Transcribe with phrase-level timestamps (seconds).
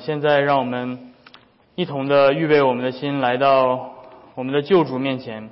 [0.00, 1.12] 现在，让我们
[1.76, 3.94] 一同的预备我们的心，来到
[4.34, 5.50] 我们的救主面前。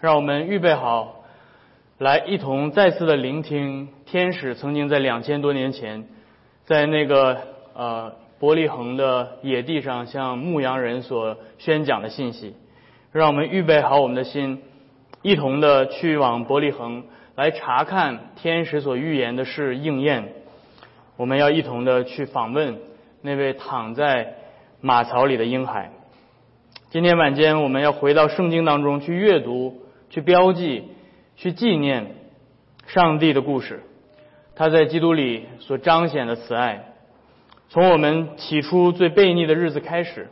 [0.00, 1.22] 让我们预备好，
[1.98, 6.08] 来一同再次的聆听天使曾经在两千多年前，
[6.64, 7.38] 在那个
[7.72, 12.56] 呃伯利恒的野地上向牧羊人所宣讲的信息。
[13.12, 14.60] 让我们预备好我们的心，
[15.22, 17.04] 一同的去往伯利恒，
[17.36, 20.32] 来查看天使所预言的事应验。
[21.16, 22.76] 我们要一同的去访问。
[23.26, 24.34] 那位躺在
[24.82, 25.90] 马槽里的婴孩。
[26.90, 30.90] 今天晚间，我们要回到圣经当中去阅读、去标记、
[31.34, 32.16] 去纪念
[32.86, 33.82] 上帝的故事。
[34.54, 36.92] 他在基督里所彰显的慈爱，
[37.70, 40.28] 从我们起初最悖逆的日子开始，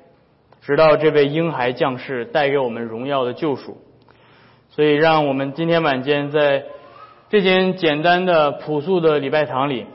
[0.60, 3.78] 直到这位婴孩降世，带给我们荣耀的救赎。
[4.68, 6.64] 所以，让我们今天晚间在
[7.30, 9.86] 这间简单的、朴素的礼拜堂里，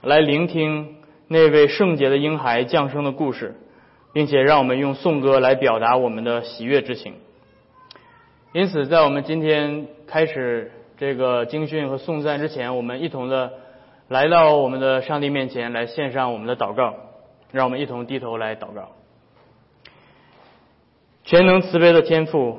[0.00, 0.95] 来聆听。
[1.28, 3.54] 那位圣洁的婴孩降生的故事，
[4.12, 7.14] 并且让我们用颂歌来表达我们的喜悦之情。
[8.52, 13.52] 因此，在我们今天开始这个经训和颂赞之前，我们一同的
[14.08, 16.94] 来到我们的上帝面前来献上我们的祷告。
[17.52, 18.90] 让我们一同低头来祷告。
[21.24, 22.58] 全能慈悲的天父，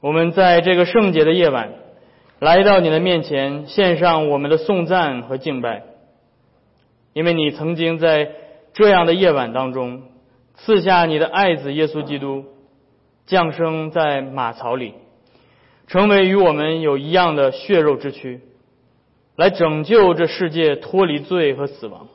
[0.00, 1.72] 我们在这个圣洁的夜晚
[2.40, 5.84] 来到你的面前，献上我们的颂赞和敬拜。
[7.16, 8.30] 因为你曾经在
[8.74, 10.02] 这样的夜晚当中，
[10.54, 12.44] 赐下你的爱子耶稣基督
[13.24, 14.92] 降生在马槽里，
[15.86, 18.42] 成为与我们有一样的血肉之躯，
[19.34, 22.08] 来拯救这世界脱离罪和死亡。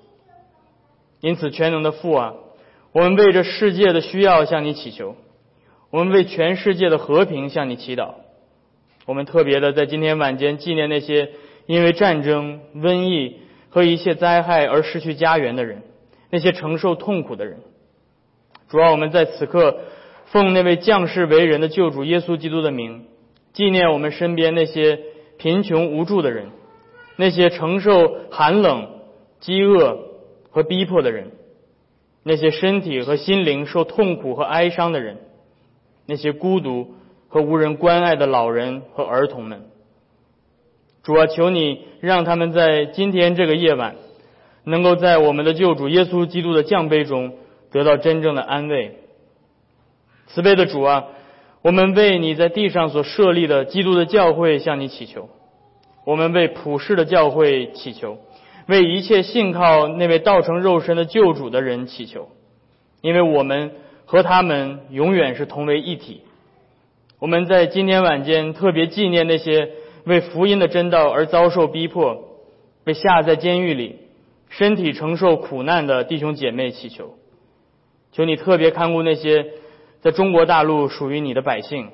[1.20, 2.36] 因此，全能的父啊，
[2.92, 5.16] 我们为这世界的需要向你祈求，
[5.90, 8.14] 我们为全世界的和平向你祈祷。
[9.08, 11.32] 我们特别的在今天晚间纪念那些
[11.66, 13.38] 因为战争、瘟疫。
[13.72, 15.82] 和一切灾害而失去家园的人，
[16.30, 17.58] 那些承受痛苦的人，
[18.70, 19.80] 主要我们在此刻
[20.26, 23.06] 奉那位降世为人的救主耶稣基督的名，
[23.54, 25.00] 纪念我们身边那些
[25.38, 26.50] 贫穷无助的人，
[27.16, 28.90] 那些承受寒冷、
[29.40, 30.00] 饥饿
[30.50, 31.32] 和逼迫的人，
[32.24, 35.18] 那些身体和心灵受痛苦和哀伤的人，
[36.06, 36.94] 那些孤独
[37.30, 39.71] 和无人关爱的老人和儿童们。
[41.04, 43.96] 主啊，求你让他们在今天这个夜晚，
[44.66, 47.34] 能够在我们的救主耶稣基督的降杯中
[47.72, 49.00] 得到真正的安慰。
[50.28, 51.06] 慈悲的主啊，
[51.64, 55.30] 我们为你在地上所设立的基督的教会向你祈求，
[56.06, 58.20] 我们为普世的教会祈求，
[58.68, 62.30] 为一切信靠那位道成肉身的救主的人祈求，
[63.02, 63.72] 因为我们
[64.06, 66.22] 和他们永远是同为一体。
[67.18, 69.72] 我们在今天晚间特别纪念那些。
[70.06, 72.24] 为福音的真道而遭受逼迫，
[72.84, 74.00] 被下在监狱里，
[74.50, 77.16] 身体承受苦难的弟兄姐妹祈求，
[78.12, 79.46] 求你特别看顾那些
[80.02, 81.90] 在中国大陆属于你的百姓。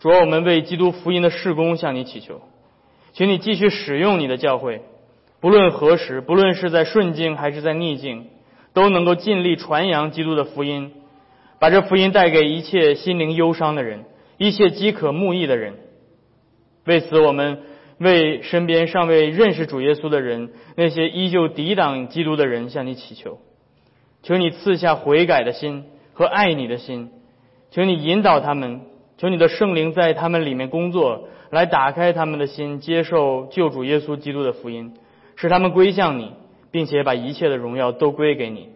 [0.00, 2.42] 主，我们为基督福音的事工向你祈求，
[3.12, 4.82] 请你继续使用你的教会，
[5.40, 8.26] 不论何时，不论是在顺境还是在逆境，
[8.72, 10.92] 都能够尽力传扬基督的福音，
[11.58, 14.04] 把这福音带给一切心灵忧伤的人，
[14.36, 15.74] 一切饥渴慕义的人。
[16.86, 17.62] 为此，我们
[17.98, 23.38] 为身边尚未认识主耶稣的人，那些依旧抵挡基督的人，向你祈求，
[24.22, 27.10] 求你赐下悔改的心和爱你的心，
[27.70, 28.82] 求你引导他们，
[29.16, 34.94] 求你的圣灵在他们里面工作，来打开他们的心，接受救主耶稣基督的福音，
[35.36, 36.32] 使他们归向你，
[36.70, 38.68] 并且把一切的荣耀都归给你。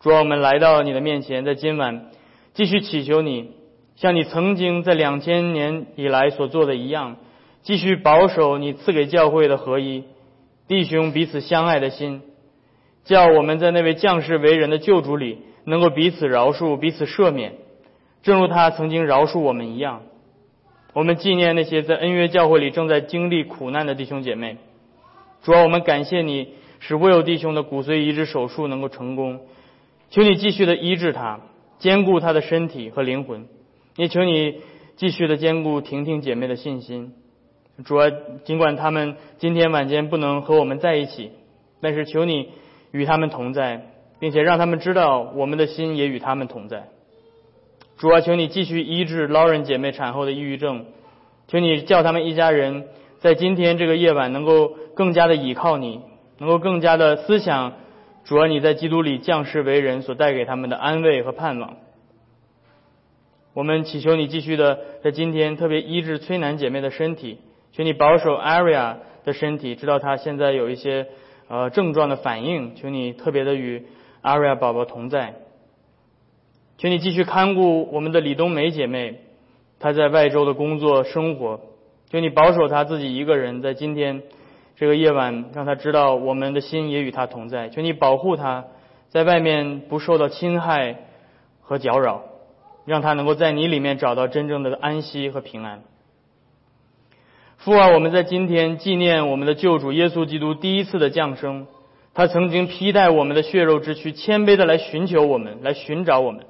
[0.00, 2.10] 主，我们来到你的面前，在今晚
[2.52, 3.55] 继续祈求你。
[3.96, 7.16] 像你曾经在两千年以来所做的一样，
[7.62, 10.04] 继续保守你赐给教会的合一，
[10.68, 12.22] 弟兄彼此相爱的心，
[13.04, 17.54] 叫我们在那位降世为人的救主里，能够彼此饶恕、彼此赦免，
[18.22, 20.02] 正如他曾经饶恕我们一样。
[20.92, 24.58] 我们纪念那些在恩约教会里正在经历苦难的弟兄姐妹。
[25.42, 26.48] 主要我们感谢你，
[26.80, 29.40] 使未有弟兄的骨髓移植手术能够成功，
[30.10, 31.40] 求你继续的医治他，
[31.78, 33.46] 兼顾他的身体和灵魂。
[33.96, 34.60] 也求你
[34.96, 37.14] 继续的兼顾婷婷姐妹的信心。
[37.84, 38.10] 主啊，
[38.44, 41.32] 尽管他们今天晚间不能和我们在一起，
[41.80, 42.48] 但是求你
[42.90, 46.88] 与他们同在，并且让他们知道我们的心也与他们同在。
[47.98, 50.86] 主啊，求你继续医治劳人姐妹产后的抑郁症。
[51.48, 52.86] 求你叫他们一家人
[53.20, 56.00] 在今天这个夜晚能够更加的倚靠你，
[56.38, 57.74] 能够更加的思想
[58.24, 61.76] 主啊，你在基督里降世为人所带给他们的安慰和盼望。
[63.56, 67.38] 我们祈求你继续的在今天特别医治崔楠姐妹的身体，
[67.72, 71.06] 求你保守 Aria 的身体，知道她现在有一些
[71.48, 73.86] 呃症状的反应，求你特别的与
[74.20, 75.36] 阿瑞亚宝宝同在。
[76.76, 79.20] 请你继续看顾我们的李冬梅姐妹，
[79.80, 81.58] 她在外州的工作生活，
[82.10, 84.22] 求你保守她自己一个人在今天
[84.76, 87.70] 这个夜晚，让她知道我们的心也与她同在。
[87.70, 88.66] 求你保护她
[89.08, 90.98] 在外面不受到侵害
[91.62, 92.22] 和搅扰，
[92.86, 95.82] 让他能够在你里面找到真正的安息和平安。
[97.58, 101.66] 父啊，我们在今天纪念我们的救主耶稣基督第一次的降生，
[102.14, 106.44] 他曾经披戴我们的血肉之躯，谦卑的来寻求我们，来寻找我们。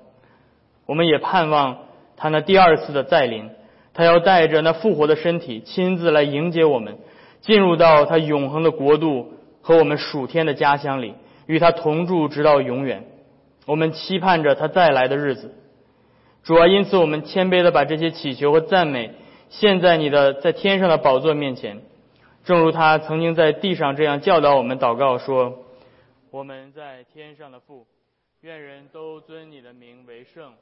[0.84, 1.78] 我们也盼望
[2.16, 3.48] 他那第二次的再临，
[3.94, 6.98] 他要带着那复活的身体，亲自来迎接我们，
[7.40, 9.32] 进入到他永恒的国度
[9.62, 11.14] 和我们属天的家乡里，
[11.46, 13.04] 与他同住直到永远。
[13.64, 15.54] 我们期盼着他再来的日子。
[16.46, 19.12] 主啊，因此我们谦卑的把这些祈求和赞美
[19.50, 21.82] 献在你的在天上的宝座面前，
[22.44, 25.66] 正如他曾经在地上这样教导我们祷告说
[26.30, 27.84] ：“我们在天上的父，
[28.42, 30.54] 愿人都尊你的名为圣。”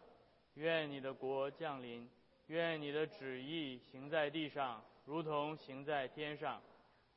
[0.56, 2.08] 愿你的国降临，
[2.46, 6.60] 愿你的旨意行在地上，如同行在天上。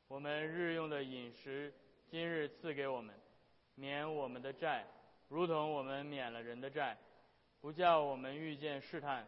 [0.08, 1.72] 我们日用的饮食，
[2.10, 3.14] 今日赐给我们，
[3.76, 4.84] 免我们的债，
[5.30, 6.98] 如同我们免了人的债，
[7.60, 9.26] 不叫我们遇见试探，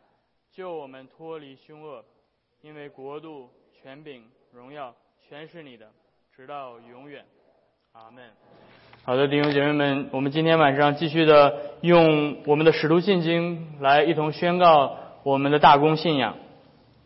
[0.53, 2.05] 救我们脱离凶恶。
[2.62, 4.23] 因为国度、权柄、
[4.53, 4.94] 荣耀，
[5.27, 5.91] 全是你的，
[6.37, 7.25] 直到永远。
[7.93, 8.31] 阿门。
[9.03, 16.37] 好的，弟兄姐妹们，我们今天晚上继续的用我们的使徒信经来一同宣告我们的大公信仰。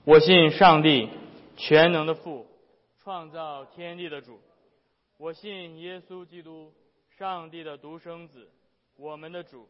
[0.05, 1.09] 我信上帝，
[1.56, 2.47] 全能的父，
[3.03, 4.41] 创造天地的主。
[5.17, 6.73] 我信耶稣基督，
[7.17, 8.50] 上帝的独生子，
[8.97, 9.69] 我们的主，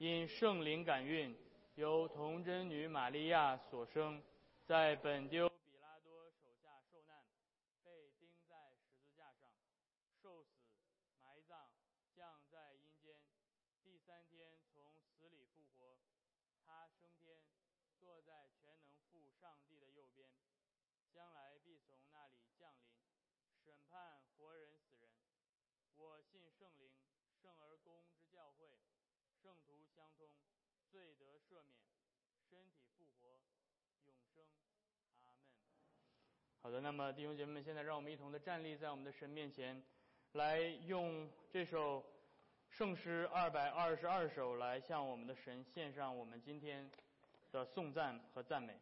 [0.00, 1.36] 因圣灵感孕，
[1.74, 4.22] 由童贞女玛利亚所生，
[4.64, 7.22] 在本丢比拉多手下受难，
[7.84, 9.52] 被钉在十字架上，
[10.22, 10.56] 受死、
[11.20, 11.68] 埋葬、
[12.16, 13.14] 降在阴间，
[13.84, 15.98] 第三天从死里复活，
[16.64, 17.36] 他升天，
[18.00, 20.26] 坐在全能父上帝的右边，
[21.12, 22.88] 将来必从那里降临，
[23.62, 25.10] 审判活人死人。
[25.94, 26.88] 我信圣灵，
[27.42, 28.00] 圣而公。
[29.42, 30.28] 圣徒相通，
[30.90, 31.80] 罪得赦免，
[32.50, 33.40] 身体复活，
[34.04, 34.44] 永生。
[35.24, 35.42] 阿门
[36.62, 39.82] 好的，那么弟兄姐妹们，现在让我们一同的站立在我们的神面前，
[40.32, 42.04] 来用这首
[42.68, 46.90] 圣诗二百二十二首来向我们的神献上我们今天
[47.50, 48.78] 的颂赞和赞美。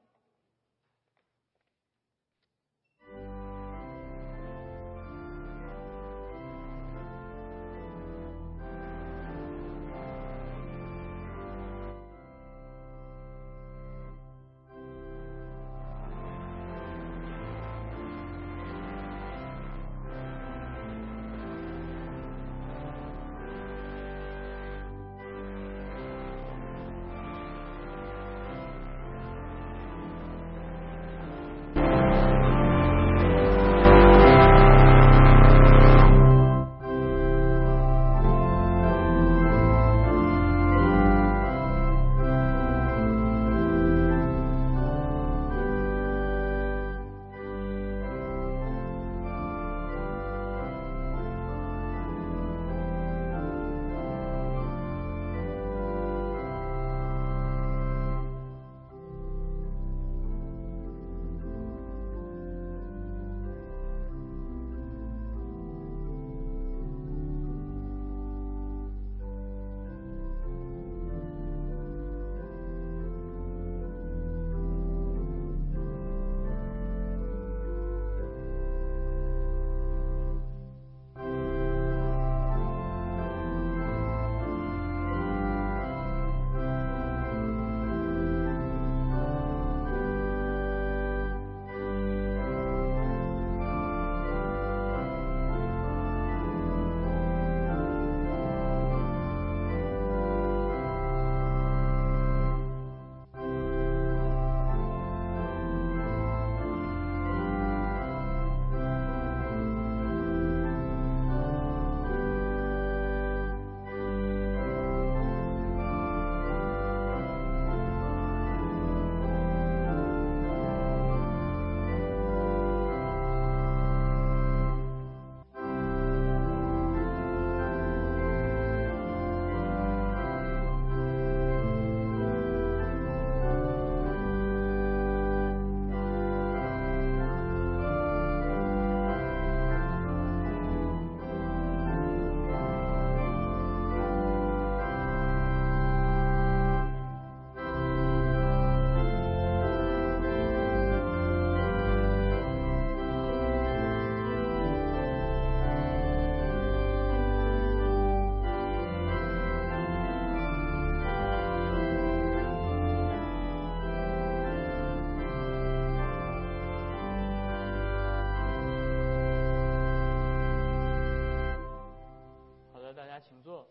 [173.38, 173.64] 请坐。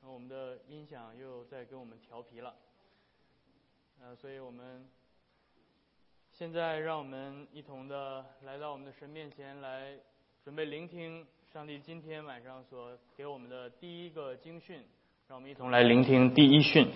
[0.00, 2.54] 那我们的音响又在跟我们调皮了，
[4.00, 4.88] 呃，所以我们
[6.32, 9.98] 现在让我们一同的来到我们的神面前来，
[10.44, 14.84] 准备聆听上帝今天晚上所给我们的第一个经训。
[15.26, 16.88] 让我们一同来聆听第一训。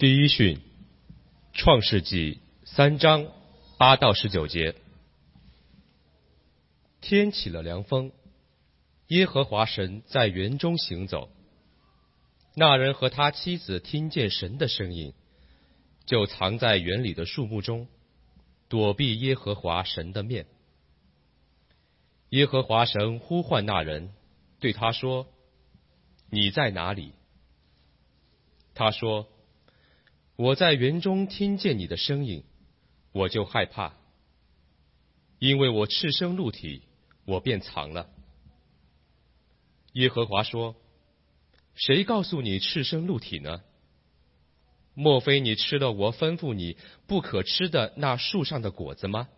[0.00, 0.58] 第一训，
[1.52, 3.26] 创世纪三章
[3.76, 4.74] 八到十九节。
[7.02, 8.10] 天起了凉风，
[9.08, 11.28] 耶和华神在园中行走。
[12.54, 15.12] 那人和他妻子听见神的声音，
[16.06, 17.86] 就藏在园里的树木中，
[18.70, 20.46] 躲避耶和华神的面。
[22.30, 24.14] 耶和华神呼唤那人，
[24.60, 25.26] 对他说
[26.32, 27.12] ：“你在哪里？”
[28.72, 29.28] 他说。
[30.40, 32.44] 我在园中听见你的声音，
[33.12, 33.92] 我就害怕，
[35.38, 36.80] 因为我赤身露体，
[37.26, 38.08] 我便藏了。
[39.92, 40.76] 耶和华说
[41.76, 43.60] ：“谁告诉你赤身露体呢？
[44.94, 49.28] 莫非你吃了我吩咐你不可吃的那树上的果子吗？”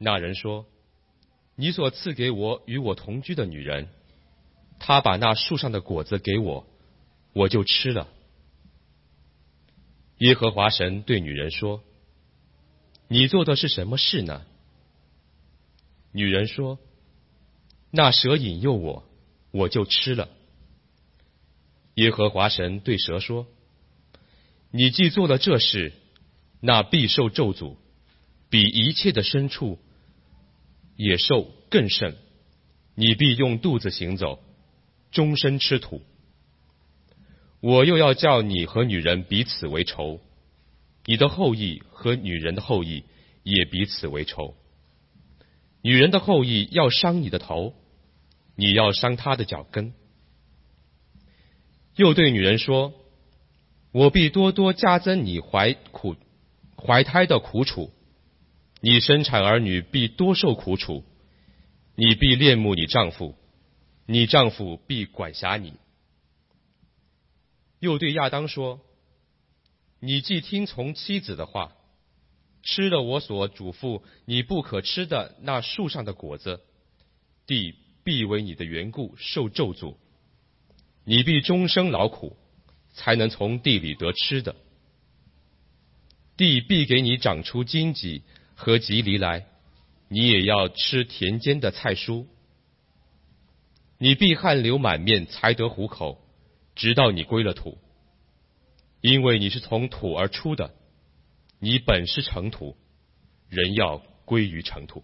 [0.00, 0.64] 那人说
[1.56, 3.90] ：“你所赐给我与我同居的女人，
[4.78, 6.66] 她把那树上的果子给我，
[7.34, 8.08] 我就吃了。”
[10.18, 11.84] 耶和华神对女人说
[13.08, 14.46] ：“你做的是什么事呢？”
[16.12, 16.78] 女人说
[17.92, 19.04] ：“那蛇引诱我，
[19.50, 20.30] 我就吃了。”
[21.96, 23.46] 耶和华神对蛇说
[24.72, 25.92] ：“你既做了这事，
[26.60, 27.76] 那必受咒诅，
[28.48, 29.78] 比一切的牲畜、
[30.96, 32.16] 野兽更甚。
[32.94, 34.42] 你必用肚子行走，
[35.10, 36.00] 终身吃土。”
[37.66, 40.20] 我又要叫你和女人彼此为仇，
[41.04, 43.02] 你的后裔和女人的后裔
[43.42, 44.54] 也彼此为仇。
[45.82, 47.74] 女人的后裔要伤你的头，
[48.54, 49.94] 你要伤她的脚跟。
[51.96, 52.94] 又对女人说
[53.90, 56.14] ：“我必多多加增你怀苦
[56.76, 57.90] 怀胎的苦楚，
[58.80, 61.02] 你生产儿女必多受苦楚，
[61.96, 63.34] 你必恋慕你丈夫，
[64.06, 65.72] 你丈夫必管辖你。”
[67.78, 68.80] 又对亚当说
[70.00, 71.72] ：“你既听从妻子的话，
[72.62, 76.62] 吃了我所嘱咐你不可吃的那树上的果子，
[77.46, 79.96] 地必为你的缘故受咒诅，
[81.04, 82.36] 你必终生劳苦，
[82.94, 84.56] 才能从地里得吃的。
[86.36, 88.22] 地必给你长出荆棘
[88.54, 89.46] 和棘藜来，
[90.08, 92.26] 你也要吃田间的菜蔬。
[93.98, 96.22] 你必汗流满面才得糊口。”
[96.76, 97.78] 直到你归了土，
[99.00, 100.74] 因为你是从土而出的，
[101.58, 102.76] 你本是尘土，
[103.48, 105.02] 人要归于尘土。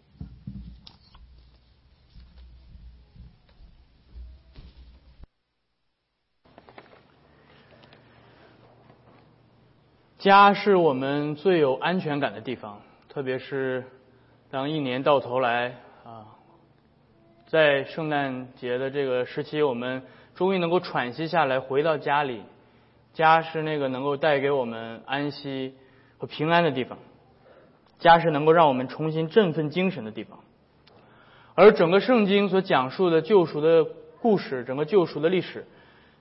[10.19, 13.83] 家是我们最有安全感的地方，特别是
[14.51, 15.75] 当一年到头来
[16.05, 16.37] 啊，
[17.47, 20.03] 在圣诞节的这个时期，我们。
[20.35, 22.43] 终于能够喘息下来，回到家里。
[23.15, 25.75] 家是那个能够带给我们安息
[26.17, 26.97] 和平安的地方，
[27.99, 30.39] 家是能够让我们重新振奋精神的地方。
[31.55, 33.85] 而整个圣经所讲述的救赎的
[34.23, 35.67] 故事，整个救赎的历史，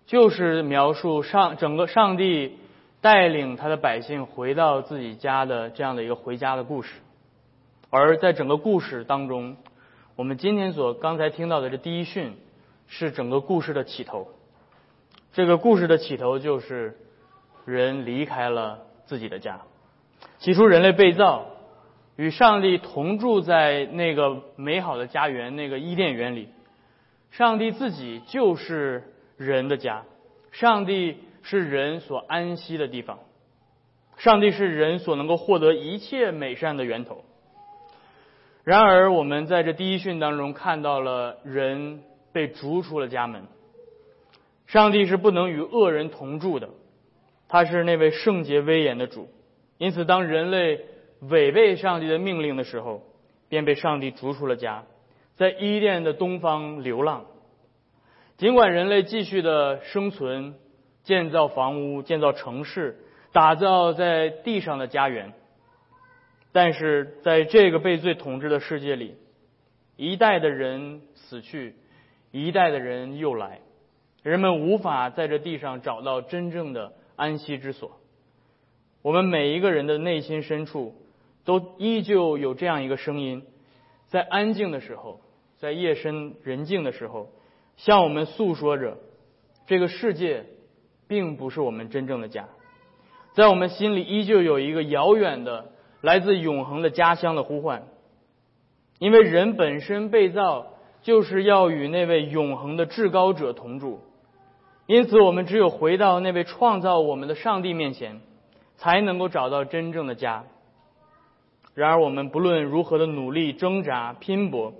[0.05, 2.57] 就是描述上整个上帝
[2.99, 6.91] 带领他的百姓回到自己家的这样的一个回家的故事。
[7.89, 9.55] 而在整个故事当中，
[10.17, 12.35] 我们今天所刚才听到的这第一训。
[12.93, 14.27] 是整个故事的起头。
[15.31, 16.97] 这个故事的起头就是
[17.63, 19.61] 人离开了自己的家。
[20.39, 21.45] 起初，人类被造，
[22.17, 26.49] 与上帝同住在那个美好的家园，那个伊甸园里。
[27.31, 30.03] 上帝自己就是人的家，
[30.51, 33.19] 上帝是人所安息的地方，
[34.17, 37.23] 上帝是人所能够获得一切美善的源头。
[38.65, 42.03] 然而，我们在这第一训当中看到了人。
[42.31, 43.43] 被逐出了家门。
[44.67, 46.69] 上帝是不能与恶人同住的，
[47.47, 49.29] 他是那位圣洁威严的主。
[49.77, 50.85] 因此，当人类
[51.21, 53.03] 违背上帝的命令的时候，
[53.49, 54.85] 便被上帝逐出了家，
[55.35, 57.25] 在伊甸的东方流浪。
[58.37, 60.55] 尽管人类继续的生存，
[61.03, 62.97] 建造房屋、建造城市、
[63.33, 65.33] 打造在地上的家园，
[66.51, 69.17] 但是在这个被罪统治的世界里。
[69.97, 71.75] 一代的人死去，
[72.31, 73.59] 一代的人又来，
[74.23, 77.99] 人们无法在这地上找到真正的安息之所。
[79.01, 80.95] 我们每一个人的内心深处，
[81.43, 83.43] 都依旧有这样一个声音，
[84.07, 85.21] 在安静的时候，
[85.57, 87.29] 在夜深人静的时候，
[87.77, 88.97] 向我们诉说着：
[89.65, 90.45] 这个世界
[91.07, 92.47] 并不是我们真正的家。
[93.33, 95.71] 在我们心里，依旧有一个遥远的、
[96.01, 97.87] 来自永恒的家乡的呼唤。
[98.99, 104.01] 因为人本身被造，就是要与那位永恒的至高者同住。
[104.85, 108.21] 因此，我们只有回到那位创造我们的上帝面前。
[108.77, 110.43] 才能够找到真正的家。
[111.75, 114.73] 然而，我们不论如何的努力、挣扎、拼搏，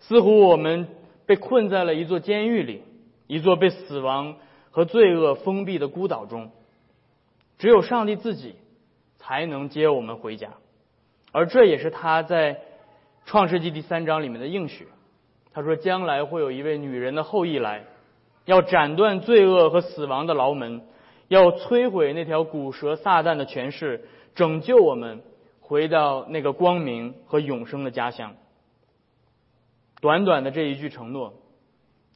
[0.00, 0.86] 似乎我们
[1.24, 2.82] 被困在了一座监狱里，
[3.26, 4.36] 一座被死亡
[4.70, 6.50] 和罪恶封闭的孤岛中。
[7.56, 8.56] 只有上帝自己
[9.16, 10.50] 才能接我们回家，
[11.32, 12.60] 而这也是他在
[13.24, 14.86] 创世纪第三章里面的应许。
[15.56, 17.86] 他说：“将来会有一位女人的后裔来，
[18.44, 20.82] 要斩断罪恶和死亡的牢门。”
[21.28, 25.22] 要摧毁那条古蛇撒旦的权势，拯救我们
[25.60, 28.34] 回到那个光明和永生的家乡。
[30.02, 31.32] 短短的这一句承诺，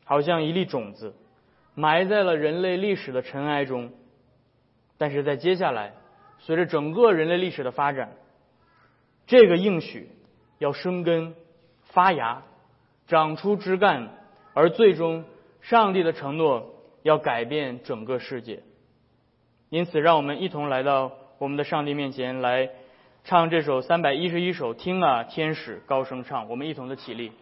[0.05, 1.15] 好像一粒种子，
[1.75, 3.91] 埋在了人类历史的尘埃中。
[4.99, 5.95] 但是在接下来，
[6.39, 8.13] 随着整个人类历史的发展，
[9.27, 10.11] 这个应许
[10.59, 11.35] 要生根、
[11.85, 12.43] 发芽、
[13.11, 14.09] 长出枝干，
[14.55, 15.25] 而最终，
[15.63, 18.63] 上帝的承诺要改变整个世界。
[19.69, 22.71] 因此，让我们一同来到我们的上帝面前，来
[23.25, 24.75] 唱这首三百一十一首。
[24.75, 27.33] 听啊，天使高声唱，我们一同的起立。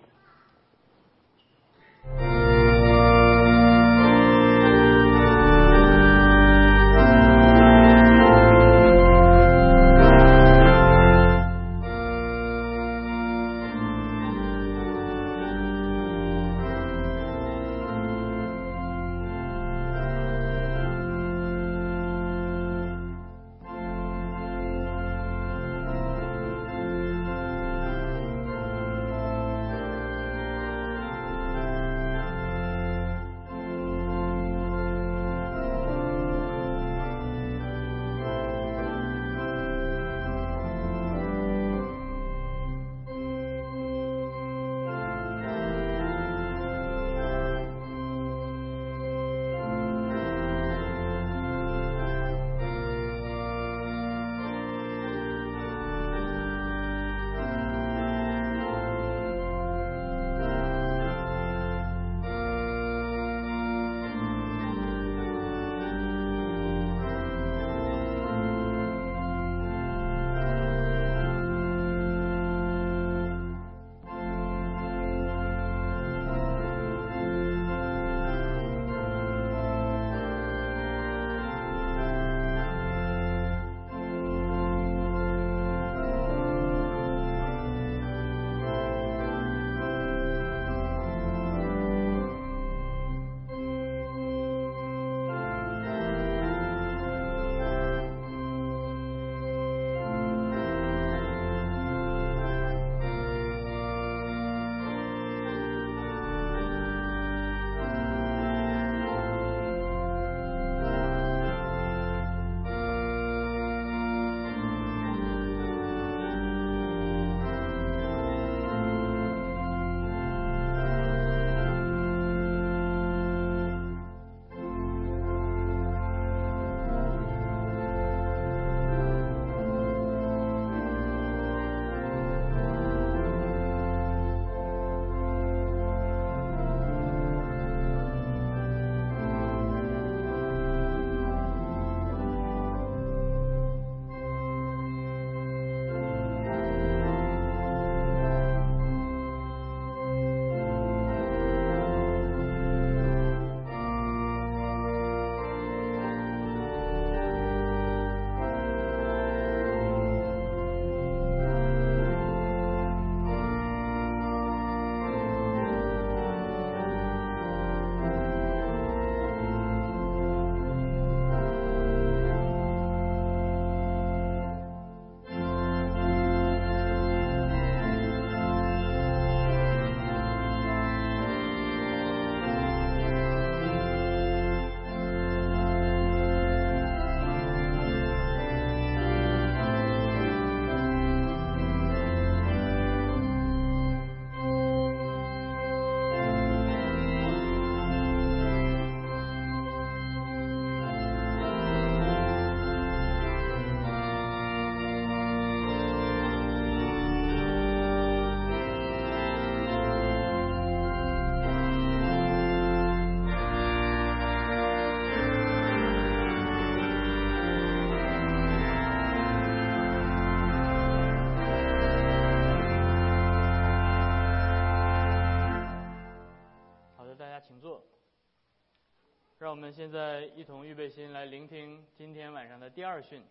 [229.38, 233.22] 让我们现在一同预备心来聆听今天晚上的第二训。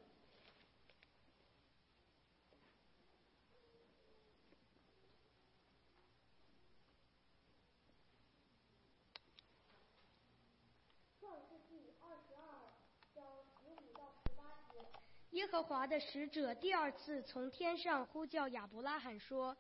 [15.32, 19.56] 耶和华的使者第二次从天上呼叫亚伯拉罕说：“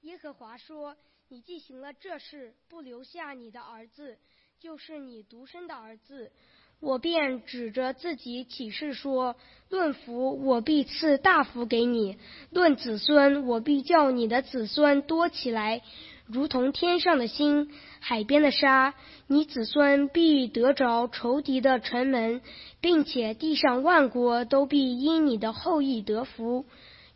[0.00, 0.96] 耶和华说，
[1.28, 4.18] 你既行了这事，不留下你的儿子，
[4.60, 6.32] 就是你独生的儿子，
[6.80, 9.34] 我便指着自己起誓说：
[9.70, 12.18] 论福，我必赐大福给你；
[12.50, 15.80] 论子孙，我必叫你的子孙多起来。”
[16.28, 17.70] 如同天上的星，
[18.00, 18.92] 海边的沙，
[19.26, 22.42] 你子孙必得着仇敌的城门，
[22.82, 26.66] 并且地上万国都必因你的后裔得福，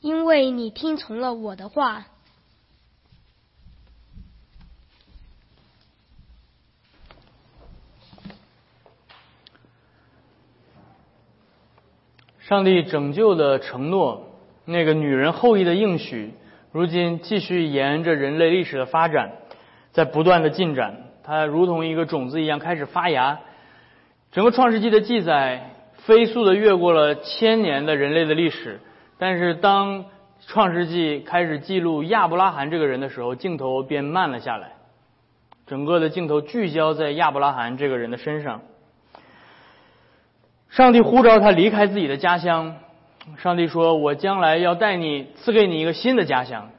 [0.01, 2.07] 因为你听从了我的话。
[12.47, 14.27] 上帝拯救的承诺，
[14.67, 16.35] 那个女人后裔的应许。
[16.73, 19.33] 如今继续沿着人类历史的发展，
[19.93, 23.41] 在不断的进展，它如同一个种子一样开始发芽。
[24.31, 25.71] 整个创世纪的记载
[26.05, 28.79] 飞速的越过了千年的人类的历史，
[29.17, 30.05] 但是当
[30.47, 34.73] 创世纪开始记录亚伯拉罕这个人的时候，镜头便慢了下来，
[35.67, 38.61] 整个的镜头聚焦在亚伯拉罕这个人的身上。
[40.75, 42.75] 上帝呼召他离开自己的家乡。
[43.39, 46.71] 上帝说：“我将来要带你，赐给你一个新的家乡。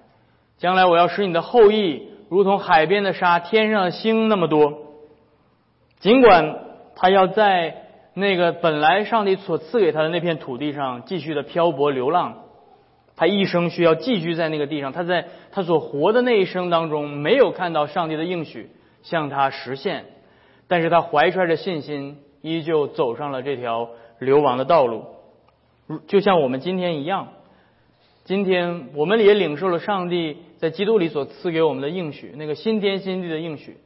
[0.58, 4.80] 将来我要使你的后裔如同海边的沙，天上的星那么多。
[6.02, 6.58] 尽管
[6.98, 12.40] 他要在那个本来上帝所赐给他的那片土地上继续的漂泊流浪，
[13.16, 14.92] 他一生需要寄居在那个地上。
[14.92, 18.72] 他在他所活的那一生当中，没有看到上帝的应许
[19.04, 20.04] 向他实现，
[20.68, 25.06] 但是他怀揣着信心，依旧走上了这条流亡的道路。”
[26.08, 27.30] 就像我们今天一样，
[28.24, 33.78] 今天我们也领受了上帝在基督里所赐给我们的应许，那个新天新地的应许。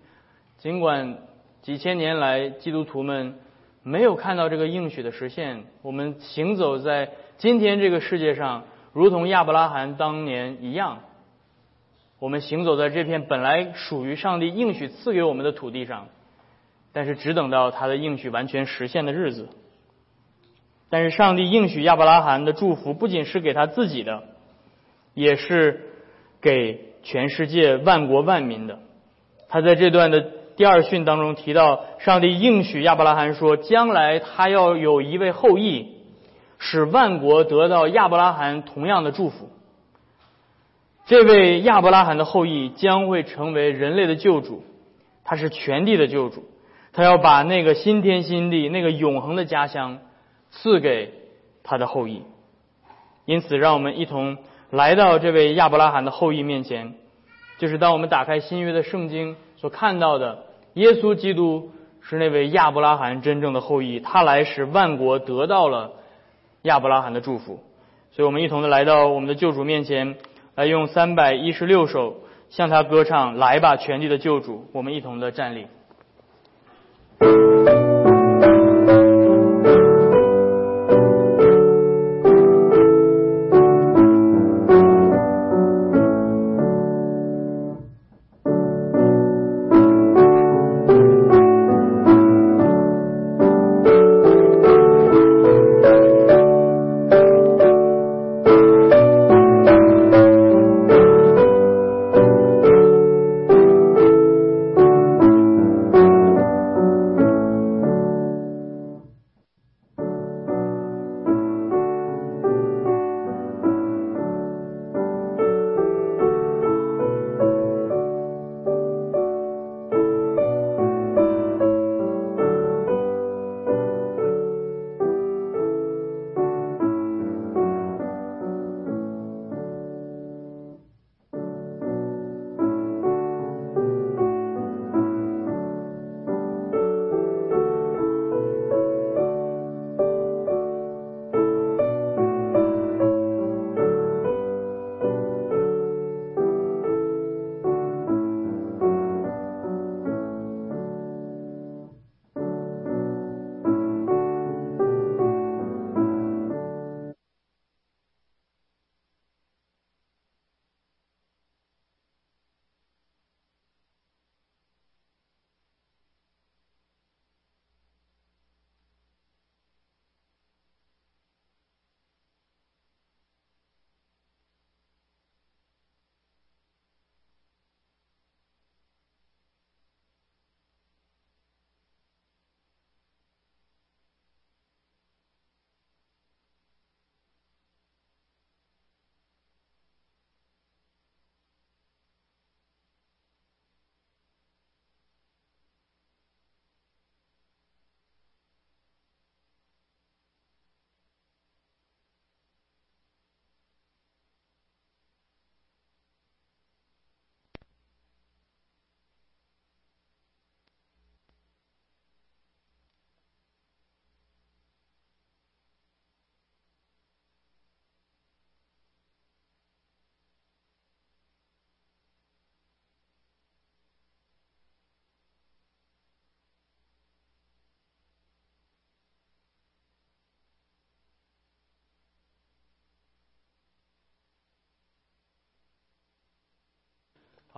[0.58, 1.18] 尽管
[1.62, 3.40] 几千年来基督徒们
[3.84, 11.00] 没有看到这个应许的实现，我们行走在今天这个世界上，如同亚伯拉罕当年一样，
[12.20, 16.08] 我们行走在这片本来属于上帝应许赐给我们的土地上，
[16.94, 19.50] 但是只等到他的应许完全实现的日子。
[20.90, 24.24] 但是上帝应许亚伯拉罕的祝福不仅是给他自己的，
[25.14, 25.82] 也是
[26.42, 28.80] 给全世界万国万民的。
[29.48, 30.22] 他在这段的
[30.56, 35.96] 第二训当中提到，上帝应许亚伯拉罕说，将来他要有一位后裔，
[36.58, 39.50] 使万国得到亚伯拉罕同样的祝福。
[41.06, 44.64] 这位亚伯拉罕的后裔将会成为人类的救主，
[45.24, 46.44] 他是全地的救主，
[47.00, 50.00] 他要把那个新天新地、那个永恒的家乡。
[50.52, 51.14] 赐给
[51.62, 52.24] 他的后裔，
[53.26, 54.40] 因此，让我们一同
[54.72, 56.96] 来到这位亚伯拉罕的后裔面前。
[57.60, 65.92] 就是当我们打开新约的圣经所看到的，耶稣基督是那位亚伯拉罕真正的后裔，他来使万国得到了
[66.64, 67.60] 亚伯拉罕的祝福。
[68.10, 70.16] 所以我们一同的来到我们的救主面前，
[70.56, 73.38] 来用三百一十六首向他歌唱。
[73.38, 75.68] 来吧，全地的救主，我们一同的站立。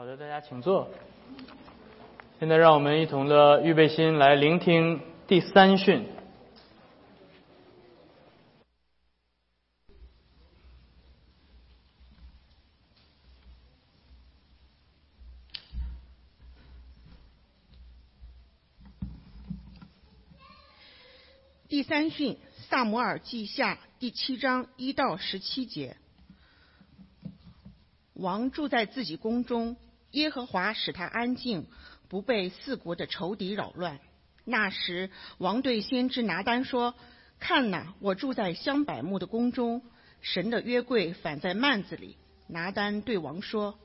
[0.02, 0.90] 好的，大家请坐。
[2.40, 6.08] 现在让我们一同的预备心来聆听第三训。
[21.68, 25.96] 第三训，萨摩尔记下第七章一到十七节。
[28.14, 29.78] 王住在自己宫中，
[30.12, 31.68] 耶和华使他安静，
[32.10, 34.00] 不被四国的仇敌扰乱。
[34.44, 36.96] 那时，王对先知拿单说
[37.40, 39.84] ：“看哪，我住在香柏木的宫中，
[40.22, 43.80] 神的约柜反在幔子里。”拿单对王说：“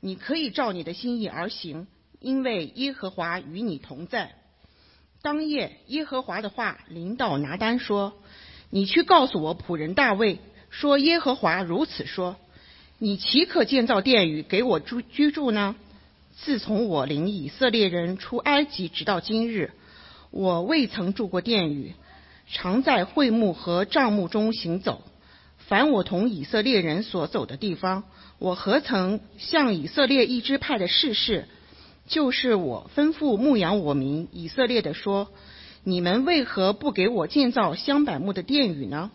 [0.00, 1.86] 你可以照你的心意而行，
[2.18, 4.34] 因为耶和华与你同在。”
[5.22, 8.22] 当夜，耶和华的话临到拿单说
[8.70, 12.36] ：“你去告诉我仆人大卫，说耶和华如此说：
[13.00, 15.76] 你岂可建造殿宇给我住居住呢？
[16.36, 19.70] 自从我领以色列人出埃及直到今日，
[20.32, 21.94] 我未曾住过殿宇，
[22.50, 25.02] 常在会幕和帐幕中行走。
[25.58, 28.02] 凡我同以色列人所走的地方，
[28.40, 31.46] 我何曾向以色列一支派的士士？”
[32.08, 35.28] 就是我吩咐牧养我民以色列的说
[35.84, 39.12] ：“你们为何不给我建造香柏木的殿宇呢？”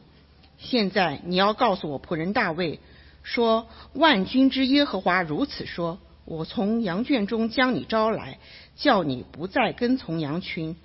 [0.58, 2.80] 现在你要告诉我仆人大卫
[3.24, 8.38] 说：“万军之耶和华如此说：我从羊圈中将你招来，
[8.76, 10.76] 叫你不再跟从羊群，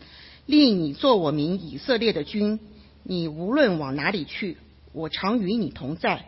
[0.47, 2.61] 立你做我民以色列的君。
[3.03, 4.57] 你无论往哪里去，
[4.93, 6.27] 我常与你同在，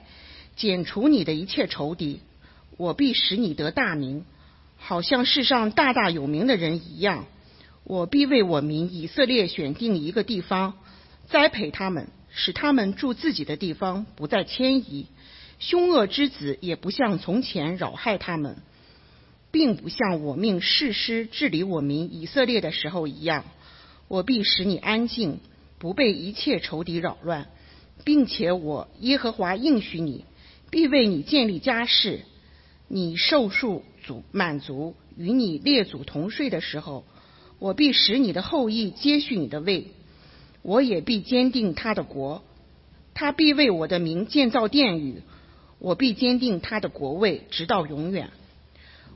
[0.56, 2.20] 剪除你的一切仇敌，
[2.76, 4.24] 我必使你得大名。”
[4.82, 7.26] 好像世上大大有名的人一样，
[7.84, 10.78] 我必为我民以色列选定一个地方，
[11.28, 15.06] 栽培他们，使他们住自己的地方，不再迁移。
[15.60, 18.56] 凶恶之子也不像从前扰害他们，
[19.50, 23.44] 并不像我命誓师治理我民以色列的时候一样。
[24.08, 25.38] 我必使你安静，
[25.78, 27.46] 不被一切仇敌扰乱，
[28.04, 30.24] 并且我耶和华应许你，
[30.70, 32.22] 必为你建立家室。
[32.88, 37.04] 你受数足满足，与你列祖同睡的时候，
[37.58, 39.88] 我必使你的后裔接续你的位，
[40.62, 42.42] 我也必坚定他的国，
[43.12, 45.22] 他必为我的名建造殿宇，
[45.80, 48.30] 我必坚定他的国位直到永远。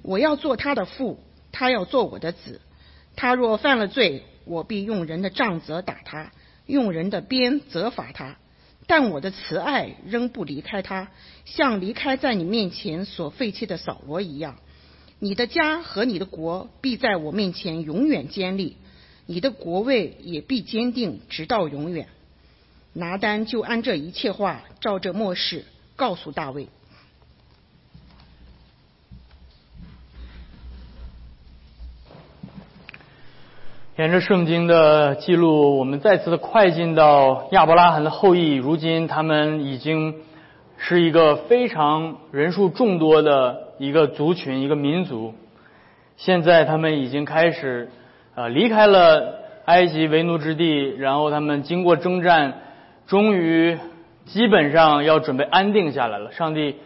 [0.03, 1.21] 我要做他的父，
[1.53, 2.61] 他要做我的子。
[3.17, 6.33] 他若犯了罪，我必用人的杖责打他，
[6.67, 8.37] 用人的鞭责罚他。
[8.87, 11.11] 但我的慈爱仍不离开他，
[11.45, 14.57] 像离开在你面前所废弃的扫罗一样。
[15.21, 18.77] 你的家和你的国必在我面前永远坚立，
[19.27, 22.09] 你的国位也必坚定直到永远。
[22.93, 25.65] 拿单就按这一切话，照着末世
[25.97, 26.69] 告诉大卫。
[33.97, 38.55] 沿着圣经的记录，我们再次的快进到亚伯拉罕的后裔。
[38.55, 40.17] 如今，他们已经
[40.77, 45.35] 是一个非常人数众多的一个族群、一个民族。
[46.17, 47.89] 现在，他们已经开始
[48.35, 52.63] 啊离开了埃及为奴之地，然后他们经过征战，
[53.07, 53.79] 终于
[54.27, 56.33] 基本上要准备安定下来了。
[56.33, 56.77] 上帝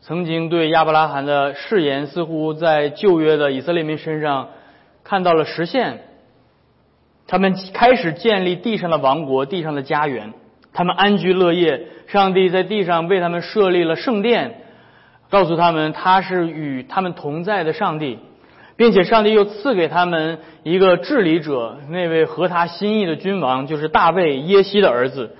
[0.00, 4.50] 曾经对亚伯拉罕的誓言，似乎在旧约的以色列民身上
[5.02, 6.00] 看到了实现。
[7.26, 10.34] 他们开始建立地上的王国，地上的家园。
[10.72, 11.88] 他们安居乐业。
[12.06, 14.60] 上帝在地上为他们设立了圣殿，
[15.30, 18.18] 告诉他们他是与他们同在的上帝，
[18.76, 25.34] 并且上帝又赐给他们一个治理者，那位合他心意的君王，就是大卫耶西的儿子，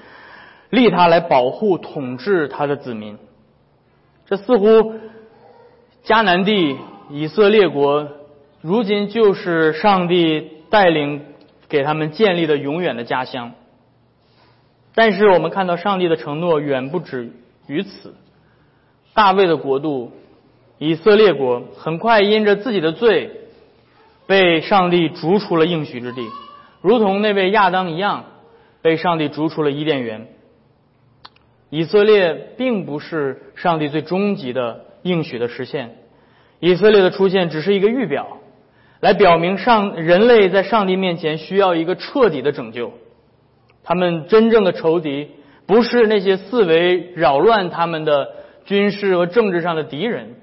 [0.74, 3.18] 立他来保护统治他的子民。
[4.26, 4.94] 这似乎
[6.04, 6.76] 迦南地
[7.10, 8.08] 以色列国，
[8.60, 11.22] 如今就是上帝带领。
[11.66, 13.52] 给他们建立的永远的家乡，
[14.94, 17.32] 但是我们看到上帝的承诺远不止
[17.66, 18.14] 于此。
[19.12, 20.12] 大卫的国度，
[20.78, 23.48] 以色列国，很快因着自己的罪，
[24.26, 26.22] 被上帝逐出了应许之地，
[26.80, 28.26] 如同那位亚当一样，
[28.80, 30.28] 被上帝逐出了伊甸园。
[31.70, 35.96] 以色列并不是上帝最终极的应许的实现，
[36.60, 38.38] 以色列的出现只是一个预表。
[39.00, 42.92] 来表明上人类在上帝面前需要一个彻底的拯救，
[43.82, 45.28] 他们真正的仇敌
[45.66, 48.30] 不是那些四围扰乱他们的
[48.64, 50.36] 军事和政治上的敌人，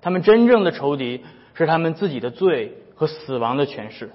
[0.00, 1.22] 他们真正的仇敌
[1.54, 4.10] 是他们自己的罪和死亡的权势。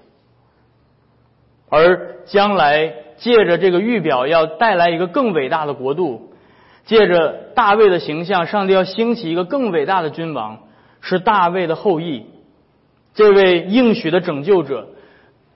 [1.69, 6.26] 而将来借着这个预表要带来一个更伟大的国度，
[6.87, 10.57] 借着大卫的形象，上帝要兴起一个更伟大的君王。
[10.99, 12.25] 是大卫的后裔。
[13.13, 14.89] 这位应许的拯救者，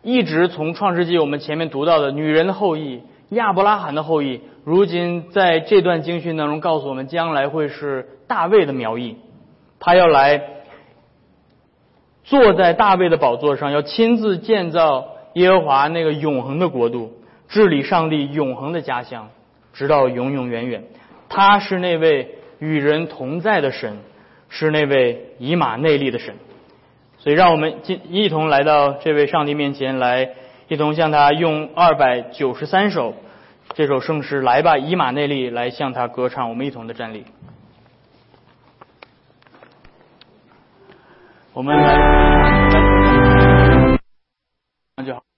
[0.03, 9.17] 一直从创世纪我们前面读到的女人的后裔、亚伯拉罕的后裔，如今在这段经训当中告诉我们，将来会是大卫的苗裔，
[9.79, 10.41] 他要来
[12.23, 17.13] 坐在大卫的宝座上，要亲自建造耶和华那个永恒的国度，
[17.49, 19.29] 治理上帝永恒的家乡，
[19.73, 20.83] 直到永永远远。
[21.33, 23.99] 他是那位与人同在的神，
[24.49, 26.35] 是那位以马内利的神。
[27.19, 30.31] 所以，让我们今一同来到这位上帝面前，来
[30.67, 33.15] 一同向他用二百九十三首
[33.73, 36.49] 这首圣诗来吧，以马内利来向他歌唱。
[36.49, 37.23] 我们一同的站立，
[41.53, 41.95] 我们来，
[44.97, 45.30] 那就好。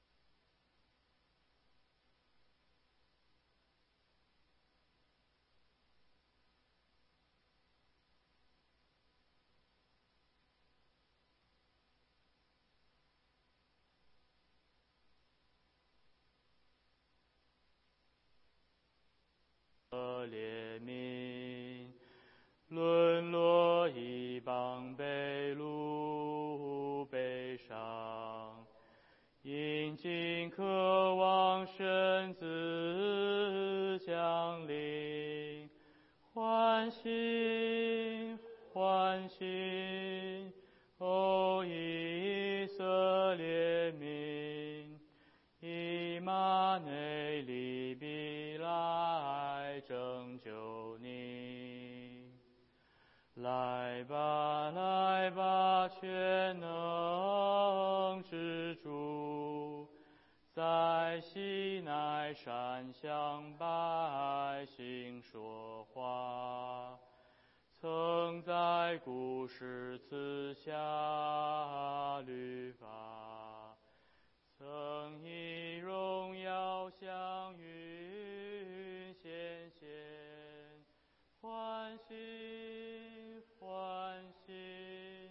[20.28, 21.88] 怜悯，
[22.70, 28.66] 沦落一邦被掳悲伤，
[29.42, 35.70] 殷勤渴望神子降临，
[36.34, 38.38] 欢喜
[38.74, 40.52] 欢喜，
[40.98, 45.00] 哦以色列民，
[45.60, 47.13] 以马内
[53.44, 59.86] 来吧，来吧，全能之主，
[60.56, 66.98] 在西奈山向百姓说话，
[67.82, 70.72] 曾在古时赐下
[72.22, 73.76] 律法，
[74.58, 79.90] 曾以荣耀向云显现。
[81.42, 82.14] 欢喜
[83.66, 85.30] 欢喜，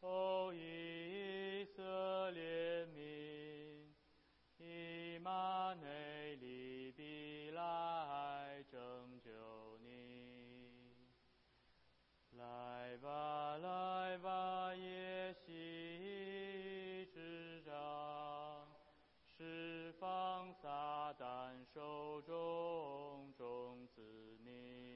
[0.00, 3.94] 哦以色列民，
[4.58, 8.80] 以马内利必来拯
[9.20, 9.30] 救
[9.84, 9.86] 你。
[12.32, 18.66] 来吧来吧，耶西之长，
[19.24, 24.02] 释放撒旦手中种子
[24.42, 24.93] 民，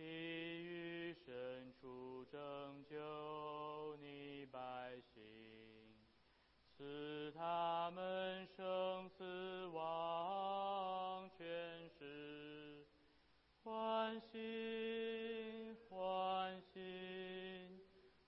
[0.00, 2.40] 地狱深处拯
[2.88, 4.58] 救你百
[5.12, 5.22] 姓，
[6.74, 11.46] 赐他们生死忘全
[11.90, 12.86] 时，
[13.62, 16.80] 欢喜欢喜，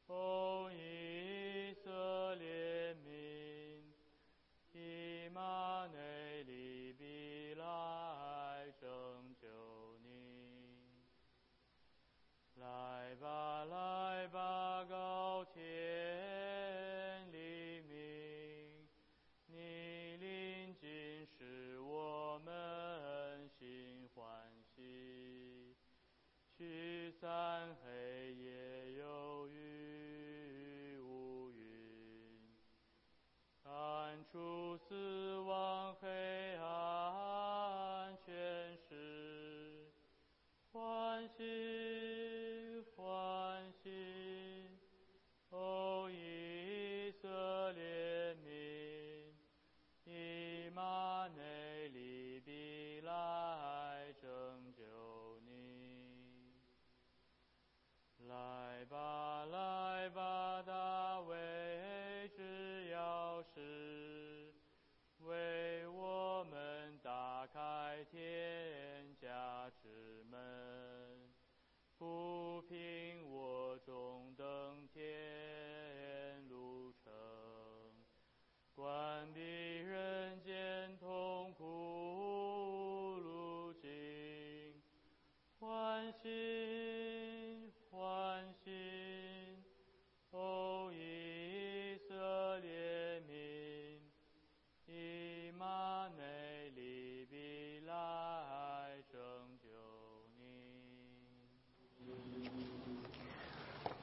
[0.09, 3.95] 哦以色列民，
[4.75, 9.22] 以马内利比来生
[12.62, 15.60] 来吧来吧，高天
[17.32, 18.88] 黎明，
[19.48, 22.54] 你临近是我们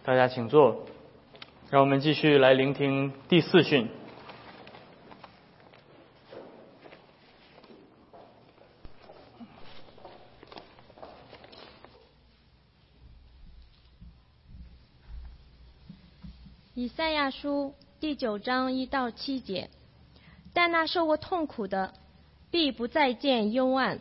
[0.09, 0.87] 大家请坐，
[1.69, 3.87] 让我们继续来聆听第四训。
[16.73, 19.69] 以赛亚书第九章一到七节，
[20.53, 21.93] 但那受过痛苦的，
[22.49, 23.99] 必不再见幽暗。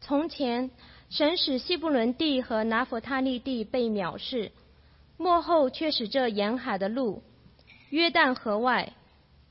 [0.00, 0.70] 从前，
[1.10, 4.50] 神使西布伦地和拿弗他利地被藐视，
[5.16, 7.22] 幕后却使这沿海的路，
[7.90, 8.92] 约旦河外，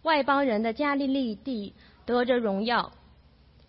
[0.02, 1.74] 外邦人的加利利地
[2.06, 2.92] 得着荣耀。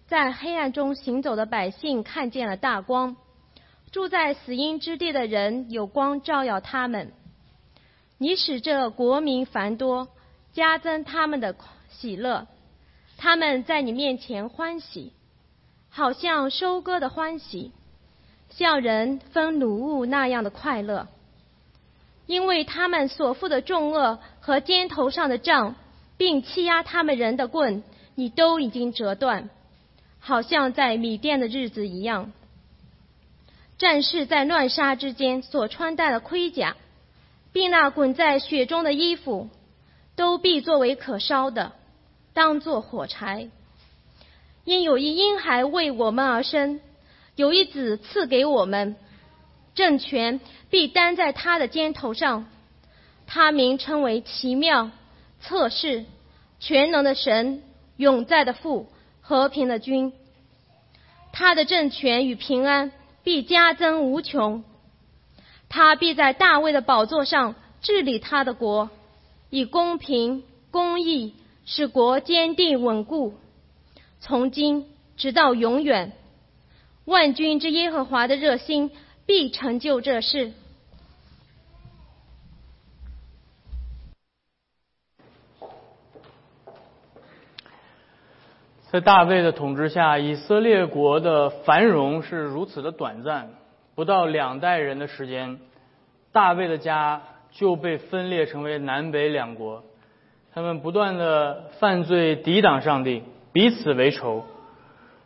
[0.07, 3.17] 在黑暗中行走的百姓看见了大光，
[3.91, 7.13] 住在死荫之地的人有光照耀他们。
[8.19, 10.09] 你使这国民繁多，
[10.53, 11.57] 加增他们的
[11.89, 12.47] 喜乐，
[13.17, 15.13] 他们在你面前欢喜，
[15.89, 17.73] 好像收割的欢喜，
[18.51, 21.09] 像人分掳物那样的快乐。
[22.27, 25.75] 因为他们所负的重恶和肩头上的杖，
[26.17, 27.83] 并欺压他们人的棍，
[28.15, 29.51] 你都已经折断，
[30.19, 32.33] 好像在米店的日子一样。
[33.79, 36.77] 战士在乱杀之间所穿戴的盔甲。
[37.53, 39.49] 并那滚在雪中的衣服，
[40.17, 41.71] 都必作为可烧的，
[42.33, 43.49] 当作火柴。
[44.65, 46.81] 因有一婴孩为我们而生，
[47.37, 48.97] 有一子赐给我们，
[49.75, 52.47] 政权必担在他的肩头上。
[53.27, 54.91] 他名称为奇妙、
[55.41, 56.05] 测试、
[56.61, 57.63] 全能的神、
[57.97, 58.89] 永在的父、
[59.21, 60.13] 和平的君。
[61.33, 64.63] 他的政权与平安必加增无穷。
[65.69, 68.91] 他必在大卫的宝座上治理他的国，
[69.51, 73.35] 以公平公义使国坚定稳固，
[74.21, 76.13] 从今直到永远。
[77.07, 78.91] 万军之耶和华的热心
[79.27, 80.53] 必成就这事。
[88.91, 93.51] 在大卫的统治下，以色列国的繁荣是如此的短暂。
[93.97, 95.59] 不到两代人的时间，
[96.31, 99.83] 大卫的家就被分裂成为南北两国。
[100.53, 104.45] 他们不断的犯罪，抵挡上帝，彼此为仇。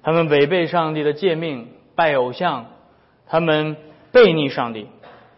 [0.02, 2.66] 他们违背上帝的诫命，拜偶像。
[3.26, 3.76] 他们
[4.12, 4.86] 背逆上帝，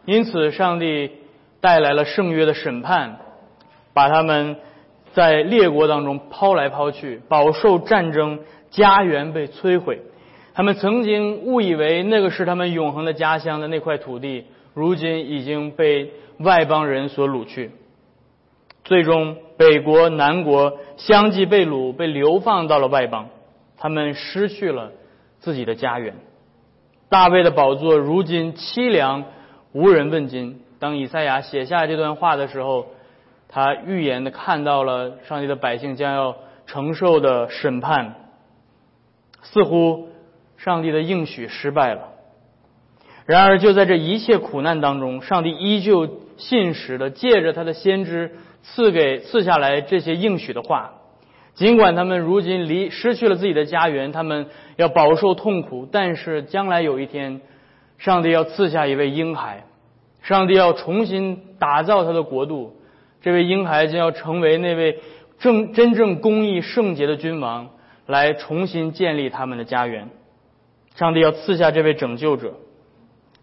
[0.05, 1.11] 因此上帝
[1.61, 3.18] 带来了圣约的审判，
[3.93, 4.57] 把他们
[5.12, 8.41] 在列国当中抛来抛去，饱受战争，
[8.71, 10.01] 家园被摧毁。
[10.55, 17.71] 他们曾经误以为那个是他们永恒的家乡的那块土地，如今已经被外邦人所掳去。
[18.85, 23.29] 最终，北国、南国相继被掳，被流放到了外邦。
[23.79, 24.93] 他们失去了
[25.39, 26.14] 自己的家园。
[27.11, 29.24] 大卫的宝座如今凄凉，
[29.72, 30.61] 无人问津。
[30.78, 32.86] 当以赛亚写下这段话的时候，
[33.48, 36.36] 他预言的看到了上帝的百姓将要
[36.66, 38.14] 承受的审判，
[39.42, 40.08] 似乎。
[40.56, 42.08] 上帝的应许失败了。
[43.24, 50.99] 然而，就在这一切苦难当中，上帝依旧信实的借着他的先知赐给赐下来这些应许的话。
[51.61, 54.46] 尽管他们如今离失去了自己的家园，他们
[54.76, 57.42] 要饱受痛苦，但是将来有一天，
[57.98, 59.64] 上帝要赐下一位婴孩，
[60.22, 62.76] 上帝要重新打造他的国度。
[63.20, 65.00] 这位婴孩将要成为那位
[65.38, 67.68] 正真正公义圣洁的君王，
[68.06, 70.08] 来重新建立他们的家园。
[70.94, 72.54] 上帝要赐下这位拯救者，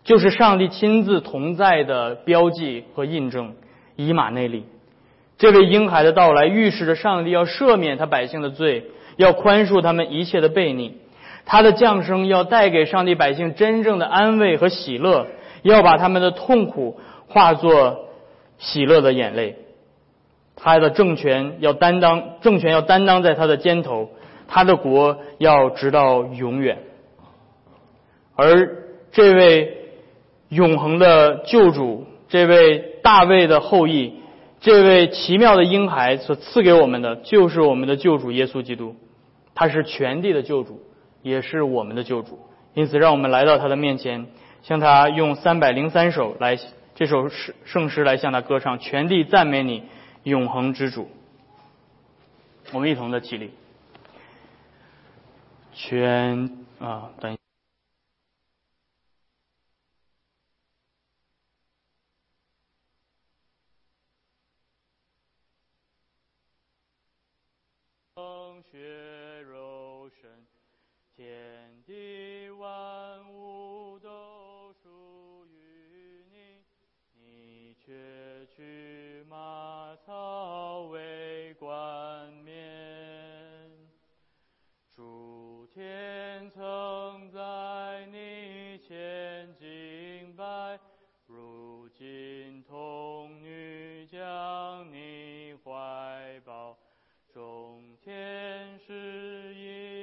[0.03, 3.53] 就是上帝亲自同在的标记和印证——
[3.95, 4.65] 以马内利。
[5.37, 8.85] 这位婴孩的到来，预示着上帝要赦免他百姓的罪，
[9.17, 10.97] 要宽恕他们一切的悖逆。
[11.45, 15.27] 他的降生要带给上帝百姓真正的安慰和喜乐，
[15.61, 18.07] 要把他们的痛苦化作
[18.57, 19.55] 喜乐的眼泪。
[20.55, 24.09] 他的政权要担当，政权要担当在他的肩头，
[24.47, 26.79] 他的国要直到永远。
[28.35, 28.69] 而
[29.11, 29.77] 这位
[30.49, 34.15] 永恒的救主，这位大卫的后裔，
[34.59, 38.95] 这位奇妙的婴孩所赐给我们的，就是我们的救主耶稣基督。
[39.53, 40.81] 他是全地的救主，
[41.21, 42.39] 也是我们的救主。
[42.73, 44.27] 因此，让我们来到他的面前，
[44.61, 46.57] 向他用三百零三首来
[46.95, 48.77] 这首圣圣诗来向他歌唱。
[48.79, 49.83] 全地赞美你，
[50.23, 51.09] 永恒之主。
[52.73, 53.51] 我们一同的起立。
[55.73, 57.37] 全啊，等。
[80.07, 82.55] 草为冠冕，
[84.95, 90.79] 诸天曾在你前敬拜，
[91.25, 96.77] 如今童女将你怀抱，
[97.33, 99.96] 众天是一。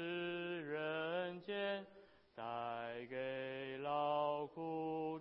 [0.00, 1.84] 是人间
[2.36, 2.44] 带
[3.10, 5.17] 给劳苦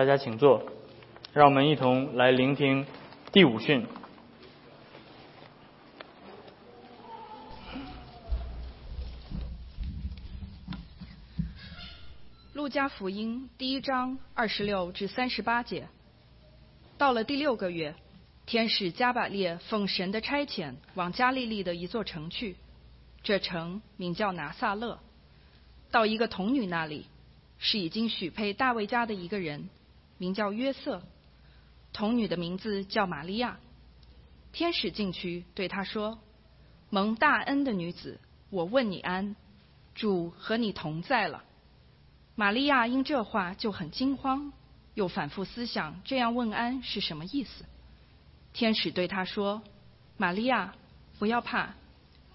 [0.00, 0.62] 大家请坐，
[1.34, 2.86] 让我们一同来聆听
[3.32, 3.86] 第五训。
[12.54, 15.86] 路加福音第一章二十六至三十八节。
[16.96, 17.94] 到了第六个月，
[18.46, 22.56] 天使加百列奉神的差遣，往加利利的一座城去。
[23.22, 24.98] 这城名叫拿撒勒。
[25.90, 27.04] 到一个童女那里，
[27.58, 29.68] 是已经许配大卫家的一个人，
[30.20, 31.02] 名叫约瑟。
[31.94, 33.58] 童女的名字叫玛利亚。
[34.52, 36.18] 天使进去对她说
[36.90, 39.34] ：“蒙大恩的女子，我问你安，
[39.94, 41.42] 主和你同在了。”
[42.36, 44.52] 玛利亚因这话就很惊慌，
[44.92, 47.64] 又反复思想这样问安是什么意思。
[48.52, 49.62] 天使对她说
[50.18, 50.74] ：“玛利亚，
[51.18, 51.76] 不要怕，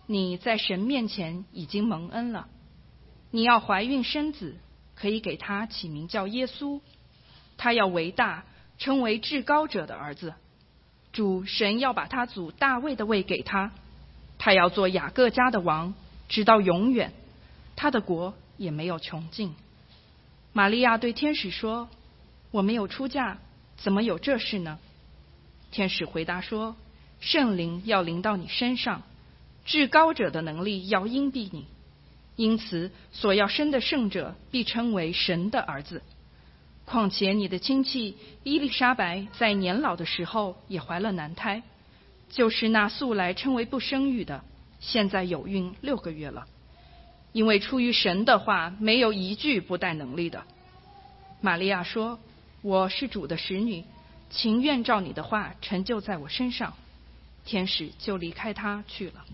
[0.07, 2.47] 你在神面前已经蒙恩了。
[3.29, 4.57] 你要怀孕生子，
[4.95, 6.81] 可以给他起名叫耶稣。
[7.57, 8.43] 他要为大，
[8.77, 10.33] 称为至高者的儿子。
[11.13, 13.71] 主神要把他祖大卫的位给他，
[14.37, 15.93] 他要做雅各家的王，
[16.27, 17.13] 直到永远。
[17.75, 19.55] 他的国也没有穷尽。”
[20.53, 21.89] 玛利亚对天使说
[22.51, 23.37] ：“我没有出嫁，
[23.77, 24.79] 怎么有这事呢？”
[25.71, 26.75] 天使回答说
[27.19, 29.03] ：“圣灵要临到你身上，
[29.65, 31.65] 至高者的能力要荫庇你，
[32.37, 36.01] 因此所要生的圣者必称为神的儿子。
[36.85, 41.63] 况且你的亲戚伊丽莎白在年老的时候也怀了男胎，
[42.29, 44.43] 就是那素来称为不生育的，
[44.79, 46.47] 现在有孕六个月了。”
[47.33, 50.43] 因为出于神的话，没有一句不带能力的。
[51.41, 52.17] 玛利亚说
[52.63, 53.83] ：“我是主的使女，
[54.29, 56.73] 情愿照你的话成就在我身上。”
[57.43, 59.25] 天使就离开他去了。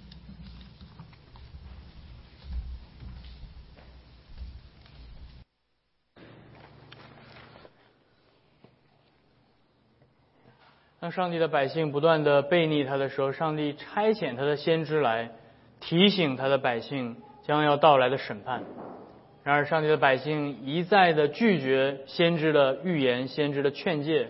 [11.01, 15.31] 当上帝的百姓不断的背逆他的时候，上帝差遣他的先知来
[15.81, 17.17] 提醒他的百姓。
[17.43, 18.61] 将要到来的审判。
[19.43, 24.29] 然而，上帝的百姓一再的拒绝先知的预言、先知的劝诫，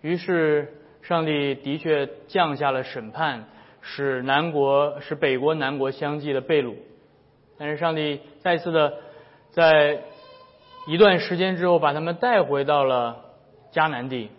[0.00, 3.46] 于是上帝的确降下了审判，
[3.80, 6.76] 使南国、使北国、南国相继的被掳。
[7.58, 8.94] 但是，上帝再次的
[9.50, 10.02] 在
[10.86, 13.24] 一段时间之后，把他们带回到了
[13.72, 14.30] 迦南地，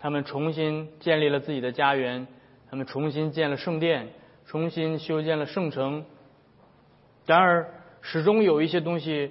[0.00, 2.26] 他们重新建立了自己的家园，
[2.70, 4.08] 他们重新建了圣殿，
[4.46, 6.04] 重新修建了圣城。
[7.26, 7.68] 然而，
[8.00, 9.30] 始终有一些东西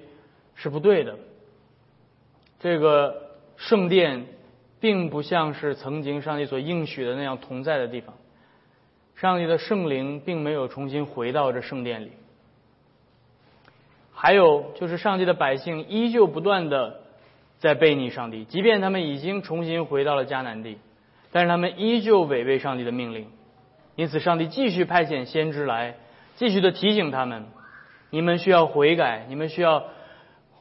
[0.54, 1.18] 是不对的。
[2.60, 4.26] 这个圣殿
[4.78, 8.14] 并不像是曾经上帝所应许的那样同在的地方。
[9.16, 12.12] 上帝的圣灵并没有重新回到这圣殿里。
[14.12, 16.99] 还有就是，上帝的百姓依旧不断的
[17.60, 20.78] 在背逆上帝，即便他们已经重新回到了迦南地，
[21.30, 23.28] 但是他们依旧违背上帝的命令。
[23.96, 25.96] 因此，上帝继续派遣先知来，
[26.36, 27.44] 继续的提醒他们。
[28.08, 29.84] 你们需要悔改，你们需要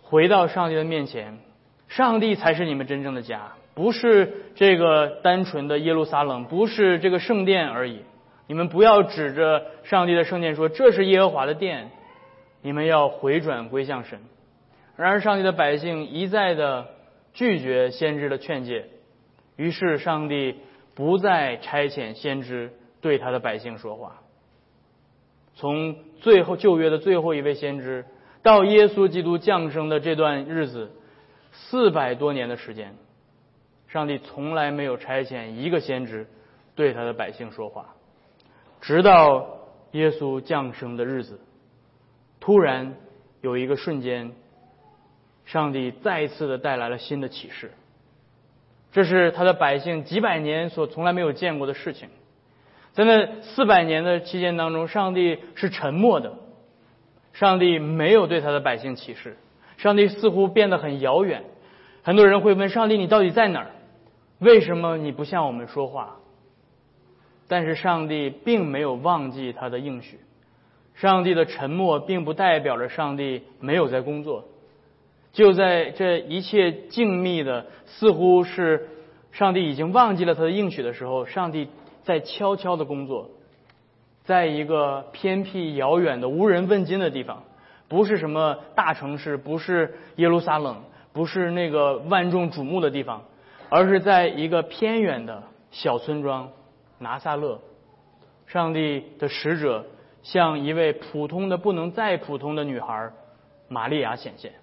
[0.02, 1.40] 回到上帝的面前，
[1.88, 8.02] 上帝才是你们真正的家，不是这个单纯的耶路撒冷，不是这个圣殿而已。
[8.46, 11.92] 你们不要指着上帝的圣殿说这是耶和华的殿，
[12.62, 14.20] 你们要回转归向神。
[15.00, 16.90] 然而，上帝的百姓一再的
[17.32, 18.90] 拒绝先知的劝诫，
[19.56, 20.58] 于是上帝
[20.94, 24.18] 不再差遣先知对他的百姓说话。
[25.56, 28.04] 从最后旧约的最后一位先知
[28.44, 30.92] 到耶稣基督降生的这段日子，
[31.54, 32.94] 四百多年的时间，
[33.88, 36.28] 上帝从来没有差遣一个先知
[36.76, 37.96] 对他的百姓说话，
[38.82, 39.48] 直到
[39.92, 41.40] 耶稣降生的日子，
[42.42, 42.98] 突然
[43.40, 44.34] 有一个瞬间，
[45.50, 47.72] 上帝再一次的带来了新的启示，
[48.92, 52.08] 这是他的百姓几百年所从来没有见过的事情。
[52.94, 56.36] 在那四百年的期间当中，上帝是沉默的，
[57.34, 59.38] 上帝没有对他的百姓启示，
[59.78, 61.44] 上帝似乎变得很遥远。
[62.04, 63.72] 很多人会问上帝：“你到底在哪儿？
[64.38, 66.18] 为什么你不向我们说话？”
[67.50, 70.20] 但是上帝并没有忘记他的应许，
[70.94, 74.46] 上帝的沉默并不代表着上帝没有在工作。
[75.32, 78.88] 就在这一切静谧的，似乎是
[79.32, 81.68] 上帝已经忘记了他的应许的时候，上帝。
[82.02, 83.30] 在悄悄的工作，
[84.24, 87.44] 在一个偏僻遥远的无人问津的地方，
[87.88, 90.82] 不是什么大城市，不是耶路撒冷，
[91.14, 93.22] 不是那个万众瞩目的地方，
[93.70, 96.50] 而是在一个偏远的小村庄
[96.98, 97.60] 拿撒勒，
[98.48, 99.86] 上帝的使者
[100.24, 103.12] 向一位普通的不能再普通的女孩
[103.68, 104.54] 玛利亚显现。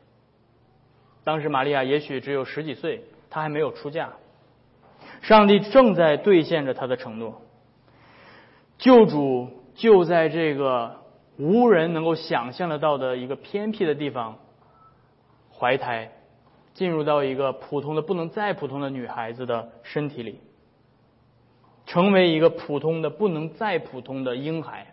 [1.26, 3.02] 当时玛利亚也许只有十几岁。
[3.28, 4.12] 她还没有出嫁。
[5.22, 7.42] 上帝正在兑现着他的承诺，
[8.78, 11.02] 救主就在这个
[11.36, 14.38] 无人能够想象得到的一个偏僻的地方
[15.52, 16.12] 怀胎，
[16.74, 20.38] 进入到一个普通的不能再普通的女孩子的身体里，
[21.86, 24.86] 成为一个普通的不能再普通的婴孩。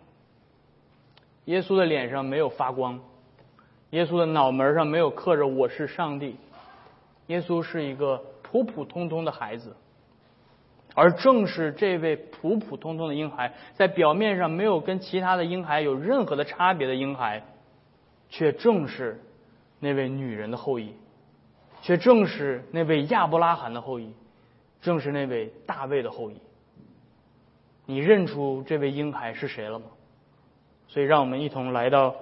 [1.44, 3.00] 耶稣的脸上没有发光，
[3.94, 6.34] 耶稣的脑门上没有刻着“我是上帝”，
[7.28, 9.76] 耶稣是一个普普通通的孩子。
[10.96, 17.44] 而正是这位普普通通的婴孩，在表面上没有跟其他的婴孩有任何的差别的婴孩，
[18.30, 19.22] 却正是
[19.78, 20.92] 那位女人的后裔，
[21.80, 24.12] 却正是那位亚伯拉罕的后裔，
[24.82, 26.40] 正是那位大卫的后裔。
[27.86, 29.86] 你认出这位婴孩是谁了吗？
[30.88, 32.16] 所以，让我们一同来到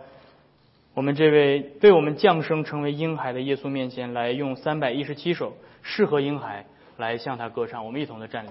[0.95, 6.67] 我们这位被我们降生成为婴孩的耶稣面前，来用三百一十七首适合婴孩。
[6.99, 8.51] 来向他歌唱，我们一同的站立。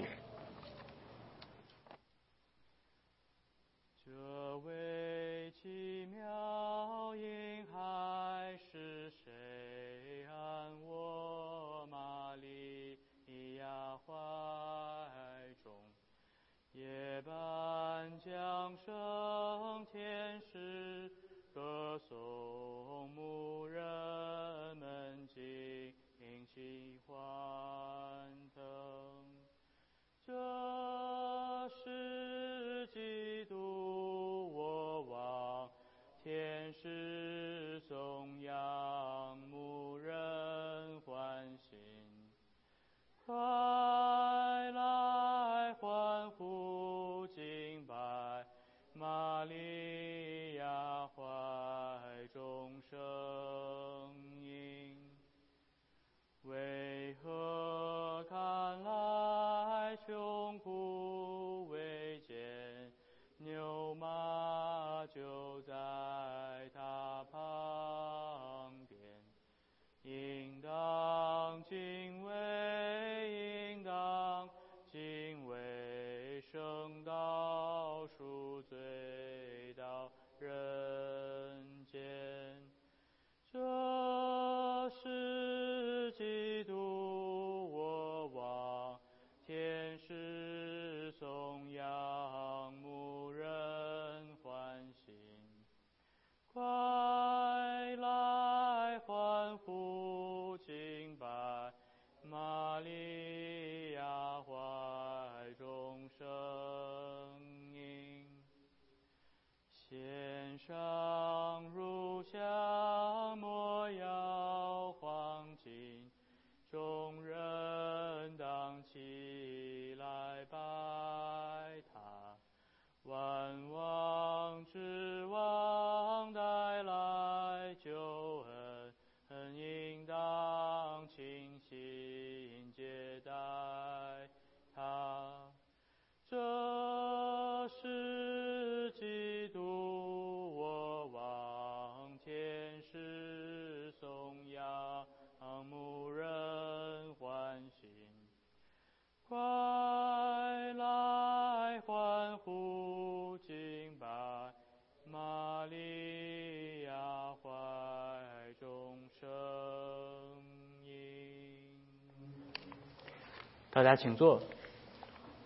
[163.74, 164.42] 大家请坐，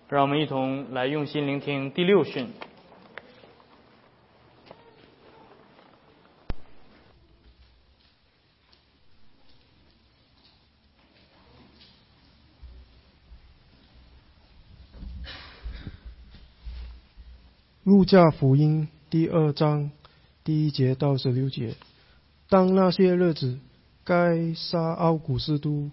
[0.08, 2.48] 让我们一同来用心聆听第六训。
[17.84, 19.92] 路加福音第二章
[20.42, 21.76] 第一节到十六节，
[22.48, 23.60] 当那些日子，
[24.02, 25.92] 该杀奥古斯都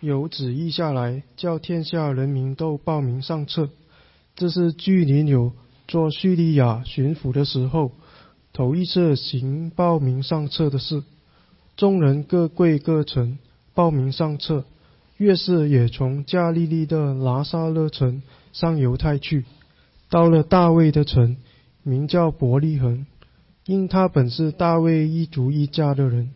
[0.00, 3.68] 有旨意下来，叫天下人民都报名上册。
[4.36, 5.52] 这是距离纽
[5.88, 7.90] 做叙利亚巡抚的时候，
[8.52, 11.02] 头一次行报名上册的事。
[11.76, 13.38] 众人各归各城，
[13.74, 14.64] 报名上册。
[15.16, 18.22] 越是也从加利利的拿撒勒城
[18.52, 19.44] 上犹太去。
[20.10, 21.36] 到了大卫的城，
[21.82, 23.04] 名叫伯利恒，
[23.66, 26.30] 因他本是大卫一族一家的人，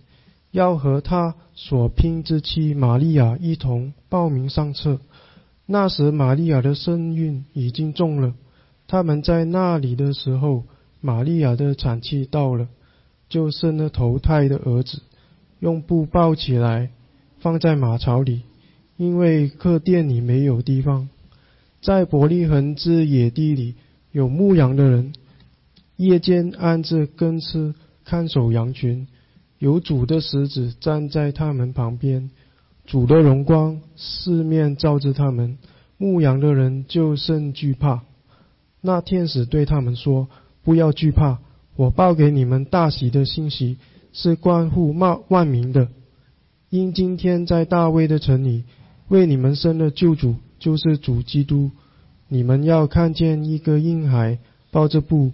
[0.52, 5.00] 要和他所聘之妻玛利亚一同报名上册。
[5.66, 8.34] 那时玛利亚的身孕已经重了。
[8.86, 10.64] 他们在那里的时候，
[11.00, 12.68] 玛利亚的产期到了，
[13.28, 15.00] 就生了头胎的儿子，
[15.58, 16.90] 用布包起来，
[17.38, 18.42] 放在马槽里，
[18.98, 21.08] 因为客店里没有地方。
[21.80, 23.74] 在伯利恒之野地里
[24.10, 25.14] 有牧羊的人，
[25.96, 27.74] 夜间按着更次
[28.04, 29.08] 看守羊群，
[29.62, 32.30] 有主的使者站在他们旁边，
[32.84, 35.56] 主的荣光四面照着他们，
[35.98, 38.02] 牧羊的人就甚惧怕。
[38.80, 40.26] 那天使对他们说
[40.64, 41.38] ：“不要惧怕，
[41.76, 43.76] 我报给你们大喜的信息，
[44.12, 45.86] 是关乎万万民的。
[46.68, 48.64] 因今天在大卫的城里，
[49.06, 51.70] 为你们生了救主。”就是主基督，
[52.26, 54.38] 你们要看见一个婴孩
[54.72, 55.30] 抱着布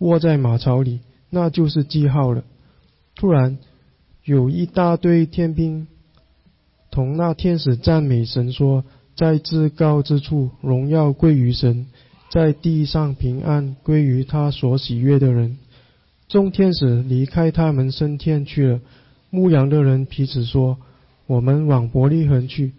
[0.00, 2.44] 卧在马槽里，那就是记号了。
[3.18, 3.58] 突然，
[4.24, 5.88] 有一大堆天兵
[6.92, 8.84] 同那天使赞美神说
[9.16, 11.86] ：“在至高之处，荣耀归于神；
[12.30, 15.58] 在地上平安归于他所喜悦的人。”
[16.28, 18.80] 众天使离开他们升天去了。
[19.30, 20.78] 牧羊的人彼此说
[21.26, 22.72] ：“我们往伯利恒去。”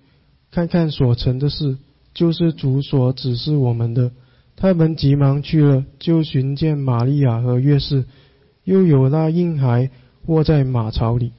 [0.51, 1.77] 看看所成的事，
[2.13, 4.11] 就是主所指示我们的。
[4.55, 8.05] 他们急忙去了，就寻见玛利亚和约瑟，
[8.63, 9.91] 又有那婴孩
[10.27, 11.33] 卧在马槽里。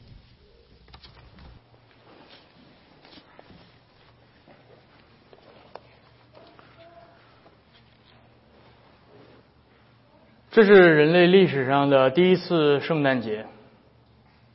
[10.50, 13.46] 这是人类历史上的第一次圣诞节，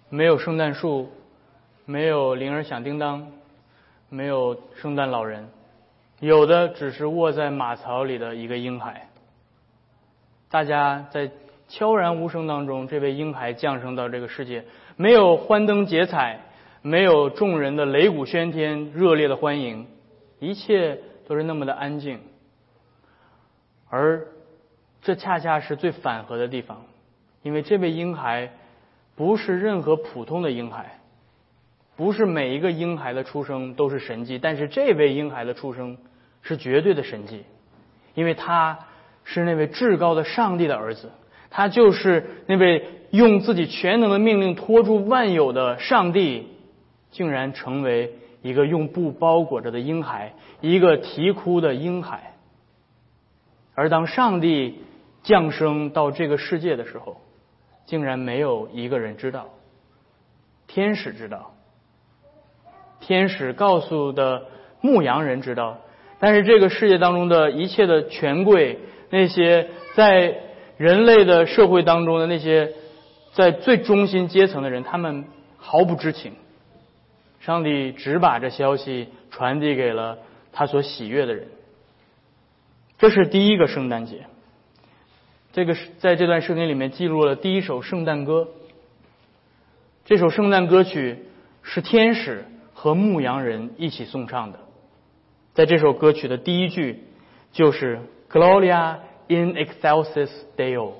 [0.09, 1.11] 没有圣诞树，
[1.85, 3.31] 没有铃儿响叮当。
[4.07, 5.49] 没有圣诞老人，
[6.19, 9.09] 有的只是卧在马槽里的一个婴孩。
[10.47, 11.31] 大家在
[11.67, 16.41] 悄然无声当中，这位婴孩降生到这个世界，没有欢灯结彩，
[16.81, 19.87] 没有众人的擂鼓喧天、热烈的欢迎，
[20.39, 22.19] 一切都是那么的安静。
[23.89, 24.27] 而
[25.01, 26.83] 这恰恰是最反合的地方，
[27.43, 28.51] 因为这位婴孩
[29.15, 30.99] 不是任何普通的婴孩。
[31.97, 35.97] 不是每一个婴孩的出生都是神迹，但是这位婴孩的出生
[36.41, 37.45] 是绝对的神迹，
[38.15, 38.77] 因为他
[39.23, 41.09] 是那位至高的上帝的儿子，
[41.55, 46.49] 他就是那位用自己全能的命令托住万有的上帝，
[47.11, 52.33] 竟然成为一个用布包裹着的婴孩，一个啼哭的婴孩。
[53.73, 54.79] 而当上帝
[55.23, 57.21] 降生到这个世界的时候，
[57.85, 59.47] 竟然没有一个人知道，
[60.67, 61.53] 天使知道。
[62.99, 64.47] 天使告诉的
[64.81, 65.79] 牧羊人知道，
[66.19, 68.79] 但是这个世界当中的一切的权贵，
[69.09, 70.41] 那些在
[70.77, 72.73] 人类的社会当中的那些
[73.33, 75.25] 在最中心阶层的人，他们
[75.57, 76.33] 毫不知情。
[77.39, 80.17] 上帝只把这消息传递给了
[80.51, 81.47] 他所喜悦的人。
[82.97, 84.25] 这是第一个圣诞节，
[85.53, 88.47] 这个是在这段圣经里面记录了第一首圣诞歌。
[90.05, 91.25] 这首圣诞歌曲
[91.61, 92.45] 是天使。
[92.77, 94.59] 和牧羊人一起颂唱的，
[95.53, 97.05] 在这首歌曲的第一句
[97.53, 98.97] 就是 “Gloria
[99.27, 100.91] in excelsis Deo”，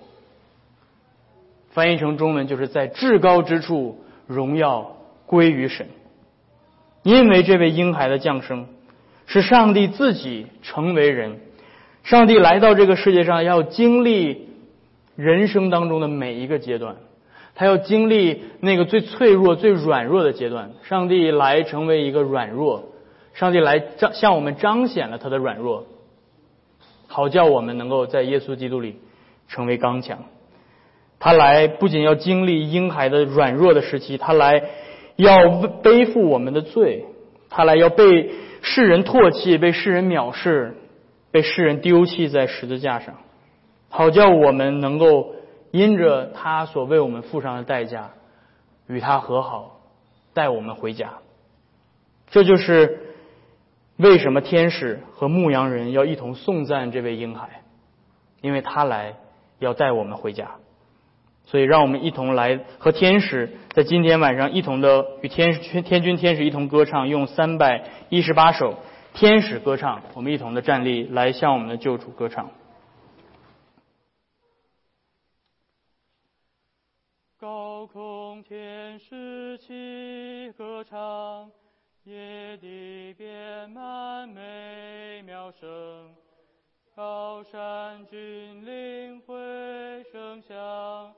[1.72, 4.96] 翻译成中文就是在至高之处，荣耀
[5.26, 5.88] 归于神。
[7.04, 8.68] 因为这位婴孩的降生，
[9.28, 11.40] 是上帝自己成为人，
[12.04, 14.48] 上帝来到这个世界上，要经历
[15.16, 16.96] 人生当中的每一个阶段。
[17.58, 22.90] 他要经历那个最脆弱、最软弱的阶段，上帝来成为一个软弱，
[23.34, 25.86] 上帝来彰向我们彰显了他的软弱，
[27.16, 29.00] 好叫我们能够在耶稣基督里
[29.48, 30.26] 成为刚强。
[31.18, 34.62] 他来不仅要经历婴孩的软弱的时期，他来
[35.16, 37.06] 要背负我们的罪，
[37.50, 40.76] 他来要被世人唾弃、被世人藐视、
[41.32, 43.16] 被世人丢弃在十字架上，
[43.88, 45.34] 好叫我们能够。
[45.72, 48.12] 因着他所为我们付上的代价，
[48.88, 49.82] 与他和好，
[50.34, 51.16] 带我们回家。
[52.30, 53.05] 这就是
[53.98, 57.62] 为什么天使和牧羊人要一同颂赞这位婴孩，
[58.42, 59.16] 因为他来
[59.60, 60.52] 要带我们回家。
[61.46, 68.80] 所以，让我们一同来和天使在今天晚上一同的与天天君天使一同歌唱，用三百一十八首
[69.14, 72.50] 天使歌唱，我们一同的站立来向我们的救主歌唱。
[77.40, 81.52] 高空天使齐歌唱，
[82.06, 86.16] 野地遍满美妙声。
[86.96, 89.34] 高山峻岭回
[90.12, 91.12] 声响，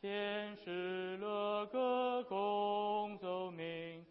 [0.00, 4.06] 天使乐歌共奏鸣。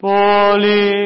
[0.00, 0.99] 玻璃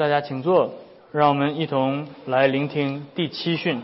[0.00, 0.76] 大家请坐，
[1.12, 3.82] 让我们一同来聆听第七训。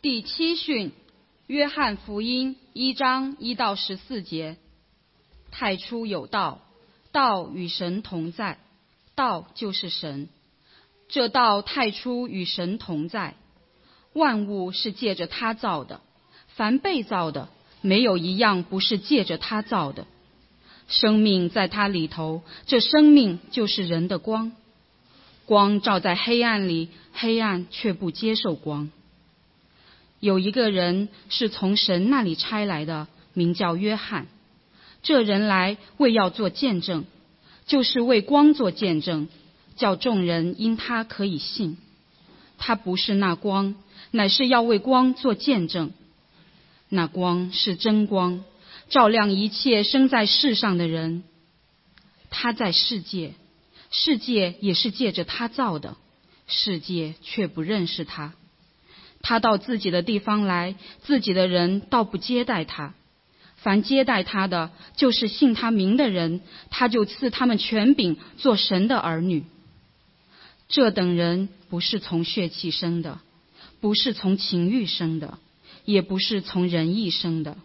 [0.00, 0.92] 第七训，
[1.46, 4.56] 约翰福音一章一到十四节：
[5.50, 6.62] 太初有道，
[7.12, 8.58] 道与神同在，
[9.14, 10.30] 道就是神。
[11.08, 13.34] 这道太初与神同在，
[14.16, 16.00] 万物是借着他造的，
[16.48, 17.50] 凡被造的，
[17.82, 20.06] 没有一样不是借着他造的。
[20.88, 24.52] 生命在他里头，这生命就是人的光。
[25.44, 28.90] 光照在黑暗里，黑暗却不接受光。
[30.18, 34.28] 有一个人是从神那里差来的，名叫约翰。
[35.02, 37.04] 这人来为要做见证，
[37.66, 39.28] 就是为光做见证，
[39.76, 41.76] 叫众人因他可以信。
[42.58, 43.74] 他不是那光，
[44.10, 45.92] 乃是要为光做见证。
[46.88, 48.44] 那光是真光，
[48.88, 51.24] 照亮一切生在世上的人。
[52.30, 53.34] 他在世界，
[53.90, 55.96] 世界也是借着他造的，
[56.46, 58.34] 世界却不认识他。
[59.22, 62.94] 他到自己的地方来，自己的人倒不接待他。
[63.56, 66.40] 凡接待他的，就是信他名的人，
[66.70, 69.44] 他就赐他们权柄做神的儿女。
[70.68, 73.20] 这等人不是从血气生的，
[73.80, 75.38] 不是从情欲生的，
[75.84, 77.56] 也不是从人意生的，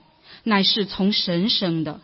[0.43, 2.01] 乃是从神生的。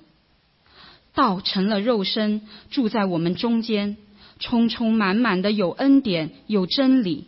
[1.13, 3.97] 道成了肉身，住在我们中间，
[4.39, 7.25] 充充满满的有恩典，有真理。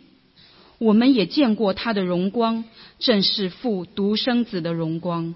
[0.78, 2.64] 我们也见过他的荣光，
[3.00, 5.34] 正是父独生子的荣光。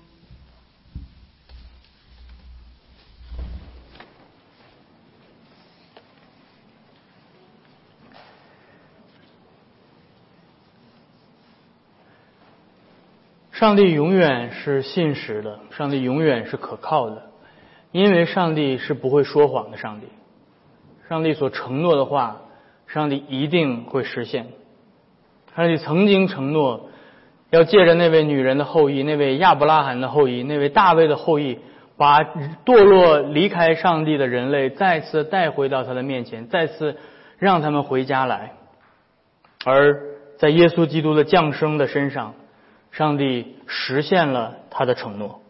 [13.64, 17.22] 上帝永远是信实的，上帝永远是可靠的，
[17.92, 19.78] 因为上帝是不会说谎的。
[19.78, 20.08] 上帝，
[21.08, 22.42] 上帝所承诺的话，
[22.86, 24.48] 上帝一定会实现。
[25.56, 26.90] 上帝曾经承诺，
[27.48, 31.58] 要借着那位女人的后裔，那位亚伯拉罕的后裔，那位大卫的后裔，
[31.96, 36.98] 把堕落离开上帝的人类再次带回到他的面前，再次
[37.38, 38.52] 让他们回家来。
[39.64, 40.02] 而
[40.36, 42.34] 在耶稣基督的降生的身上，
[42.90, 45.40] 上帝实现了他的承诺。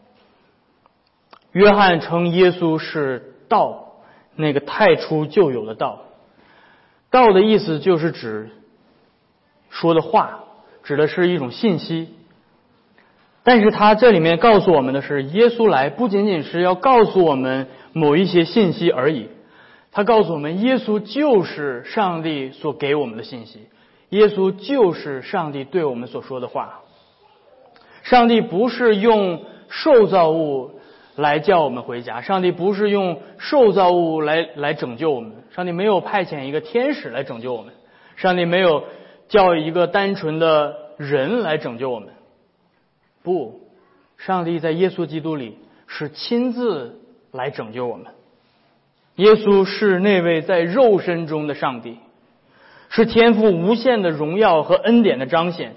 [1.52, 3.94] 约翰称耶稣是道，
[4.34, 6.02] 那个太初就有的道。
[7.10, 8.50] 道的意思就是指。
[9.70, 10.44] 说的话
[10.84, 12.14] 指的是一种信息，
[13.42, 19.28] 但是他这里面告诉我们的是，耶稣来不仅仅是要告诉我们某一些信息而已，
[19.90, 23.66] 他告诉我们，耶稣就是上帝所给我们的信息，
[24.10, 26.82] 耶稣就是上帝对我们所说的话。
[28.04, 30.70] 上帝不是用受造物
[31.16, 37.74] 来叫我们回家，上帝不是用受造物来来拯救我们，上帝没有派遣一个天使来拯救我们，
[38.14, 38.84] 上帝没有。
[39.26, 42.10] 叫一个单纯的人来拯救我们，
[43.22, 43.62] 不，
[44.18, 47.00] 上帝在耶稣基督里是亲自
[47.32, 48.08] 来拯救我们。
[49.16, 51.96] 耶稣是那位在肉身中的上帝，
[52.90, 55.74] 是天赋无限的荣耀和恩典的彰显，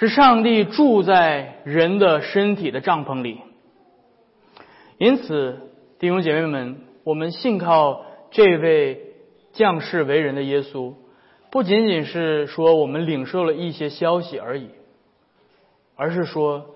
[0.00, 3.40] 是上帝住在人的身体的帐篷里。
[4.96, 5.58] 因此，
[5.98, 9.14] 弟兄姐妹们，我们信靠这位
[9.52, 10.94] 降世为人的耶稣，
[11.50, 14.68] 不仅仅是说我们领受了一些消息而已，
[15.96, 16.66] 而是说，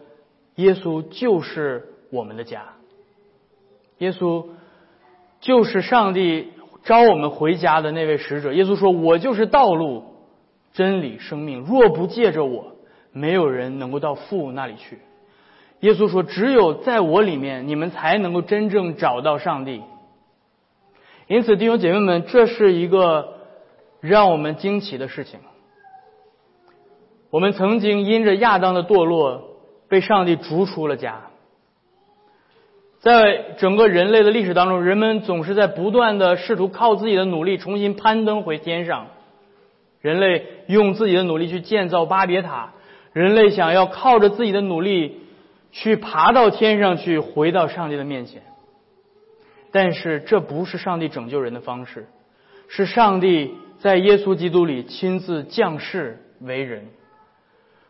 [0.56, 2.74] 耶稣就是我们的家。
[3.98, 4.46] 耶稣
[5.40, 6.48] 就是上帝
[6.82, 8.52] 招我们回家的那位使者。
[8.52, 10.06] 耶稣说：“我就是道路、
[10.72, 12.71] 真理、生命，若不借着我。”
[13.12, 14.98] 没有人能够到父那里去。
[15.80, 19.82] 耶稣说：“只有在我里面，你们才能够真正找到上帝。”
[21.26, 23.38] 因此，弟兄姐妹们，这是一个
[24.00, 25.40] 让我们惊奇的事情。
[27.30, 29.56] 我们曾经因着亚当的堕落，
[29.88, 31.22] 被上帝逐出了家。
[33.00, 39.08] 在整个人类的历史当中，人们总是在不断的试图靠自己的努力重新攀登回天上。
[40.00, 42.72] 人类用自己的努力去建造巴别塔。
[43.12, 45.20] 人类想要靠着自己的努力
[45.70, 48.42] 去爬到天上去，回到上帝的面前，
[49.70, 52.08] 但是这不是上帝拯救人的方式，
[52.68, 56.86] 是上帝在耶稣基督里亲自降世为人，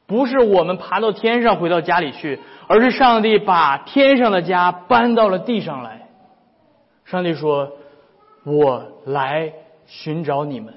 [0.07, 6.09] 不是我们爬到天上回到家里去，而是上帝把天上的家搬到了地上来。
[7.05, 7.73] 上帝说
[8.45, 9.53] ：“我来
[9.87, 10.75] 寻找你们，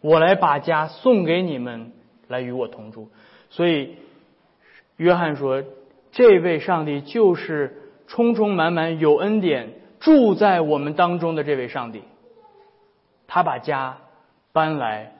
[0.00, 1.92] 我来把家送给你们，
[2.28, 3.10] 来与我同住。”
[3.54, 3.94] 所以，
[4.96, 5.62] 约翰说
[6.10, 12.02] ：“这位上帝就是充充满满有恩典住在我们当中的这位上帝。
[13.28, 13.98] 他把家
[14.52, 15.12] 搬来，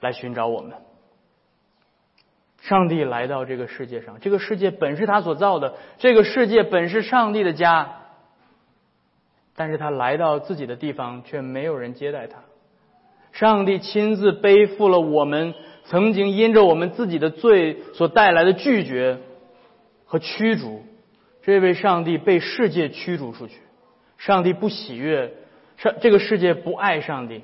[0.00, 0.72] 来寻找我们。
[2.62, 7.92] 上帝来到这个世界上，这个世界本是他所造的，这个世界本是上帝的家。
[9.54, 12.38] 但是他来到自己的地方，却没有人接待他。
[13.32, 15.52] 上帝亲自背负了我们。”
[15.88, 19.18] 曾经因着我们自己的罪所带来的拒绝
[20.04, 20.82] 和驱逐，
[21.42, 23.56] 这位上帝被世界驱逐出去。
[24.18, 25.32] 上帝不喜悦，
[25.76, 27.42] 上这个世界不爱上帝。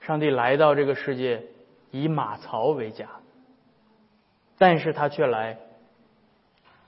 [0.00, 1.42] 上帝来到这个世界
[1.90, 3.06] 以马槽为家，
[4.58, 5.58] 但是他却来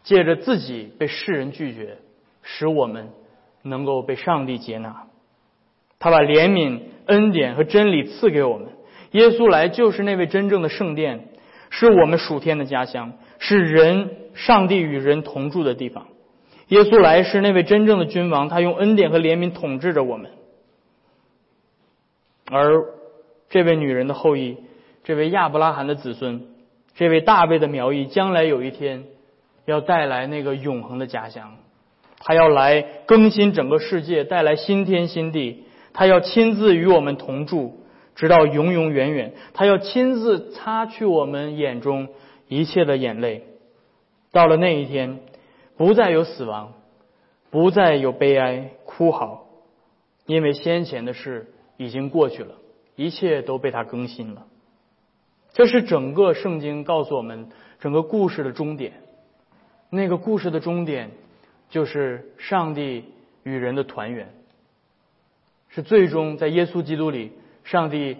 [0.02, 1.98] 借着自己被世人拒绝，
[2.42, 3.10] 使我们
[3.62, 5.06] 能够被上帝接纳。
[5.98, 8.68] 他把怜悯、恩典和真理赐给我们。
[9.12, 11.28] 耶稣来就是那位真正的圣殿，
[11.70, 16.08] 是我们属天的家乡，是人上帝与人同住的地方。
[16.68, 20.30] 耶稣来是那位真正的君王，他用恩典和怜悯统治着我们。
[22.50, 22.84] 而
[23.50, 24.56] 这位女人的后裔，
[25.04, 26.46] 这位亚伯拉罕的子孙，
[26.94, 29.04] 这位大卫的苗裔，将来有一天
[29.66, 31.56] 要带来那个永恒的家乡，
[32.18, 37.81] 他要来更新整个世界，带来新天新地，他要亲自与我们同住。
[38.14, 42.08] 直到永永远远，他要亲自擦去我们眼中
[42.46, 43.44] 一切的眼泪。
[44.30, 45.20] 到了那一天，
[45.76, 46.74] 不再有死亡，
[47.50, 49.46] 不再有悲哀哭嚎，
[50.26, 52.54] 因为先前的事已经过去了，
[52.96, 54.46] 一切都被他更新了。
[55.52, 57.48] 这是整个圣经告诉我们
[57.80, 58.92] 整个故事的终点。
[59.90, 61.10] 那个故事的终点，
[61.68, 63.04] 就是上帝
[63.42, 64.32] 与人的团圆，
[65.68, 67.32] 是最终在耶稣基督里。
[67.64, 68.16] 上帝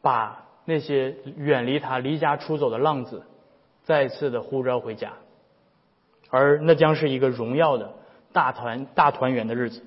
[0.00, 3.22] 把那些远离他、离家出走的浪子，
[3.84, 5.12] 再次的呼召回家，
[6.30, 7.94] 而那将是一个荣耀的
[8.32, 9.82] 大团大团圆的日子。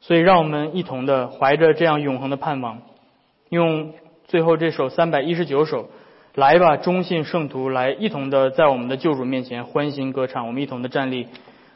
[0.00, 2.82] 所以，让我们一同的怀着这样永恒的盼望，
[3.48, 3.94] 用
[4.26, 5.88] 最后这首三百一十九首，
[6.34, 10.46] 来吧，忠信圣徒，来一同的在我们的救主面前欢欣歌唱。
[10.46, 11.26] 我们一同的站立，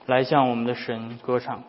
[0.07, 1.65] 来向我们的神歌唱。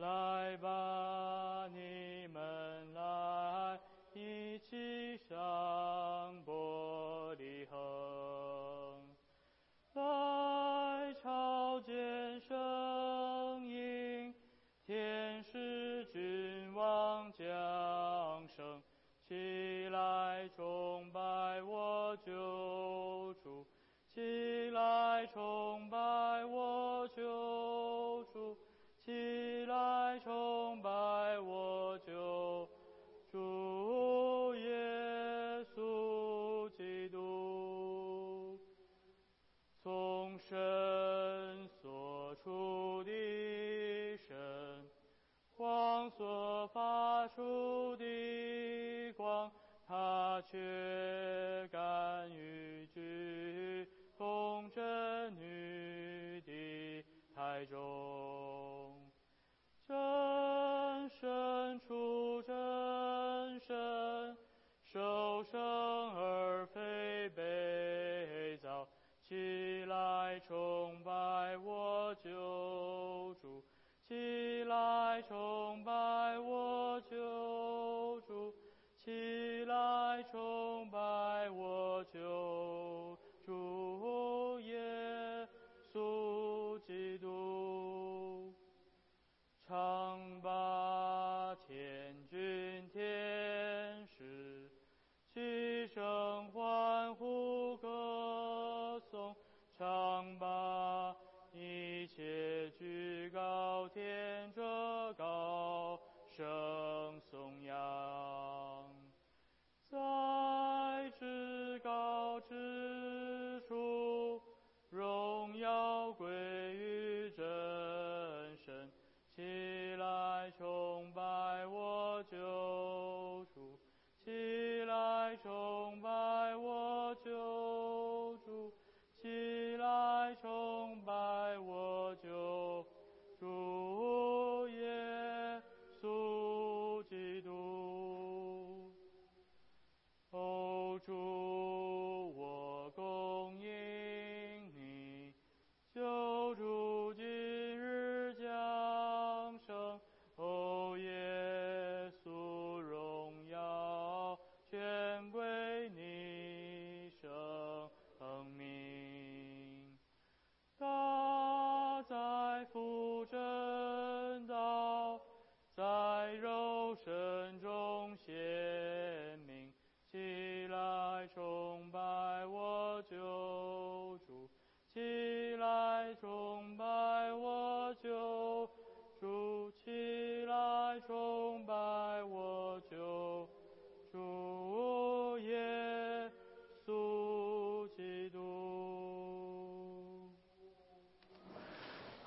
[0.00, 3.78] 来吧，你们来，
[4.14, 5.36] 一起上
[6.46, 7.78] 玻璃横。
[9.92, 14.34] 来朝见圣音，
[14.86, 18.82] 天使君王降生，
[19.28, 21.20] 起来崇拜
[21.62, 23.66] 我救主，
[24.14, 25.98] 起来崇拜
[26.46, 28.56] 我救主。
[29.10, 31.09] 起来崇拜。
[75.20, 75.49] 来崇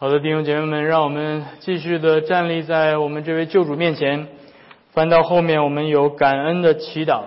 [0.03, 4.27] 好的，弟兄姐妹们，让我们继续的站立在我们这位救主面前。
[4.91, 7.23] 翻到后面，我们有感恩的祈祷，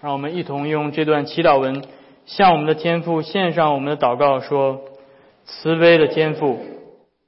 [0.00, 1.84] 让我们一同用这段祈祷文
[2.26, 4.80] 向我们的天父献上我们的祷告，说：
[5.44, 6.60] 慈悲的天父，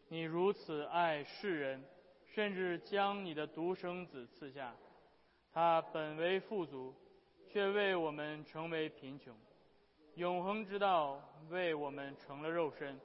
[0.09, 1.83] 你如此爱世人，
[2.37, 4.73] 甚至将你的独生子赐下，
[5.53, 6.95] 他本为富足，
[7.53, 9.35] 却为我们成为贫穷，
[10.15, 11.19] 永恒之道
[11.51, 12.97] 为我们成了肉身。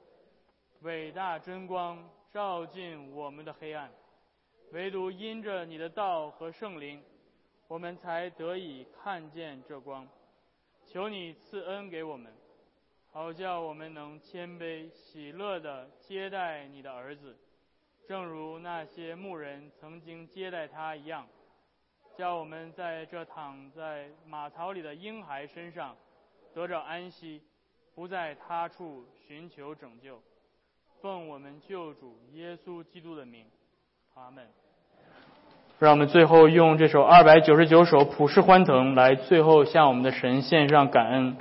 [0.82, 3.90] 伟大真光照进我们的黑暗，
[4.70, 7.02] 唯独因着你的道和圣灵，
[7.66, 10.06] 我们才得以看见这光。
[10.86, 12.32] 求你赐恩给我们，
[13.10, 17.36] 好叫我们能谦卑喜乐地接待你的儿子，
[18.06, 21.26] 正如那些牧人曾经接待他一样。
[22.16, 25.96] 叫我们在这躺在马槽里的婴孩身上
[26.54, 27.42] 得着安息，
[27.94, 30.22] 不在他处寻求拯救。
[31.00, 33.44] 奉我们救主耶稣基督的名，
[34.14, 34.44] 阿门。
[35.78, 41.36] 让我们最后用这首二百九十九首普世欢腾来最后向我们的神献上感恩。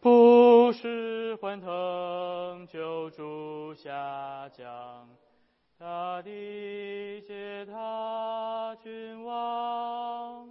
[0.00, 5.06] 不是欢腾，救主下降，
[5.78, 10.48] 大地接他君王，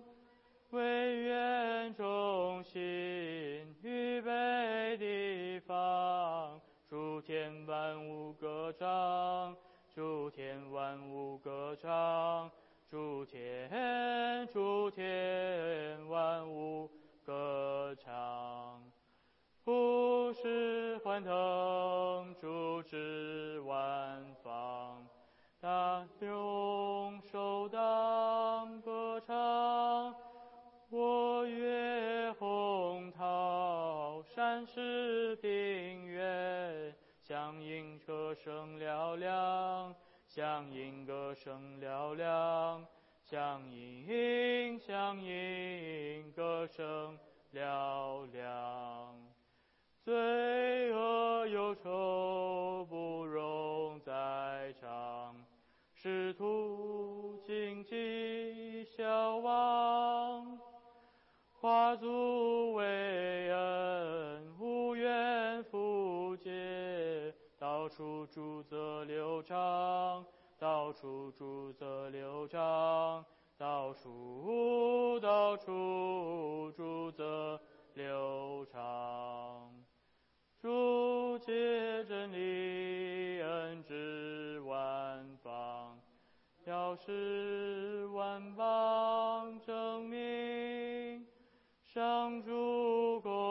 [0.70, 1.71] 为愿
[7.72, 9.56] 万物歌唱，
[9.96, 12.52] 诸天万物歌唱，
[12.90, 16.92] 诸天诸天万物
[17.26, 18.84] 歌唱。
[19.64, 25.08] 不是欢腾，主之万方，
[25.62, 30.14] 大用手当歌唱。
[30.90, 36.01] 我越红桃，山势平，
[37.62, 39.96] 应歌声嘹亮，
[40.28, 42.86] 响应歌声嘹亮，
[43.24, 47.18] 响应响应歌声
[47.54, 49.16] 嘹亮。
[50.04, 55.36] 罪恶忧愁不容再长，
[55.94, 60.58] 使徒荆棘消亡，
[61.60, 63.91] 化足为恩，
[67.92, 70.26] 处主则流畅，
[70.58, 73.26] 到处主则流畅，
[73.58, 77.60] 到处到处主则
[77.94, 79.70] 流畅。
[80.62, 86.00] 主借真理恩知万邦，
[86.64, 91.28] 要使万邦证明
[91.84, 93.51] 上主公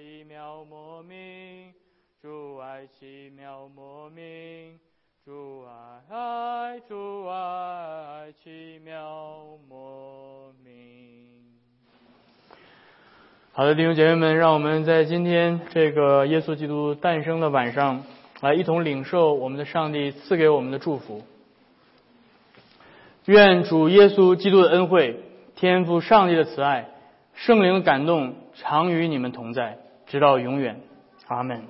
[0.00, 1.74] 奇妙莫名，
[2.22, 4.80] 主爱奇妙莫名，
[5.26, 11.26] 主爱爱主爱奇妙莫名。
[13.52, 18.02] 好的，弟兄姐妹们，让我们在今天这个耶稣基督诞生的晚上，
[18.40, 21.22] 来一同领受我们的上帝赐给我们的祝福。
[23.26, 25.20] 愿主耶稣基督的恩惠、
[25.56, 26.88] 天赋上帝的慈爱、
[27.34, 29.76] 圣灵的感动，常与你们同在，
[30.10, 30.76] 直到永远。
[31.28, 31.62] 阿门。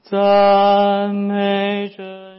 [0.00, 2.29] 赞美着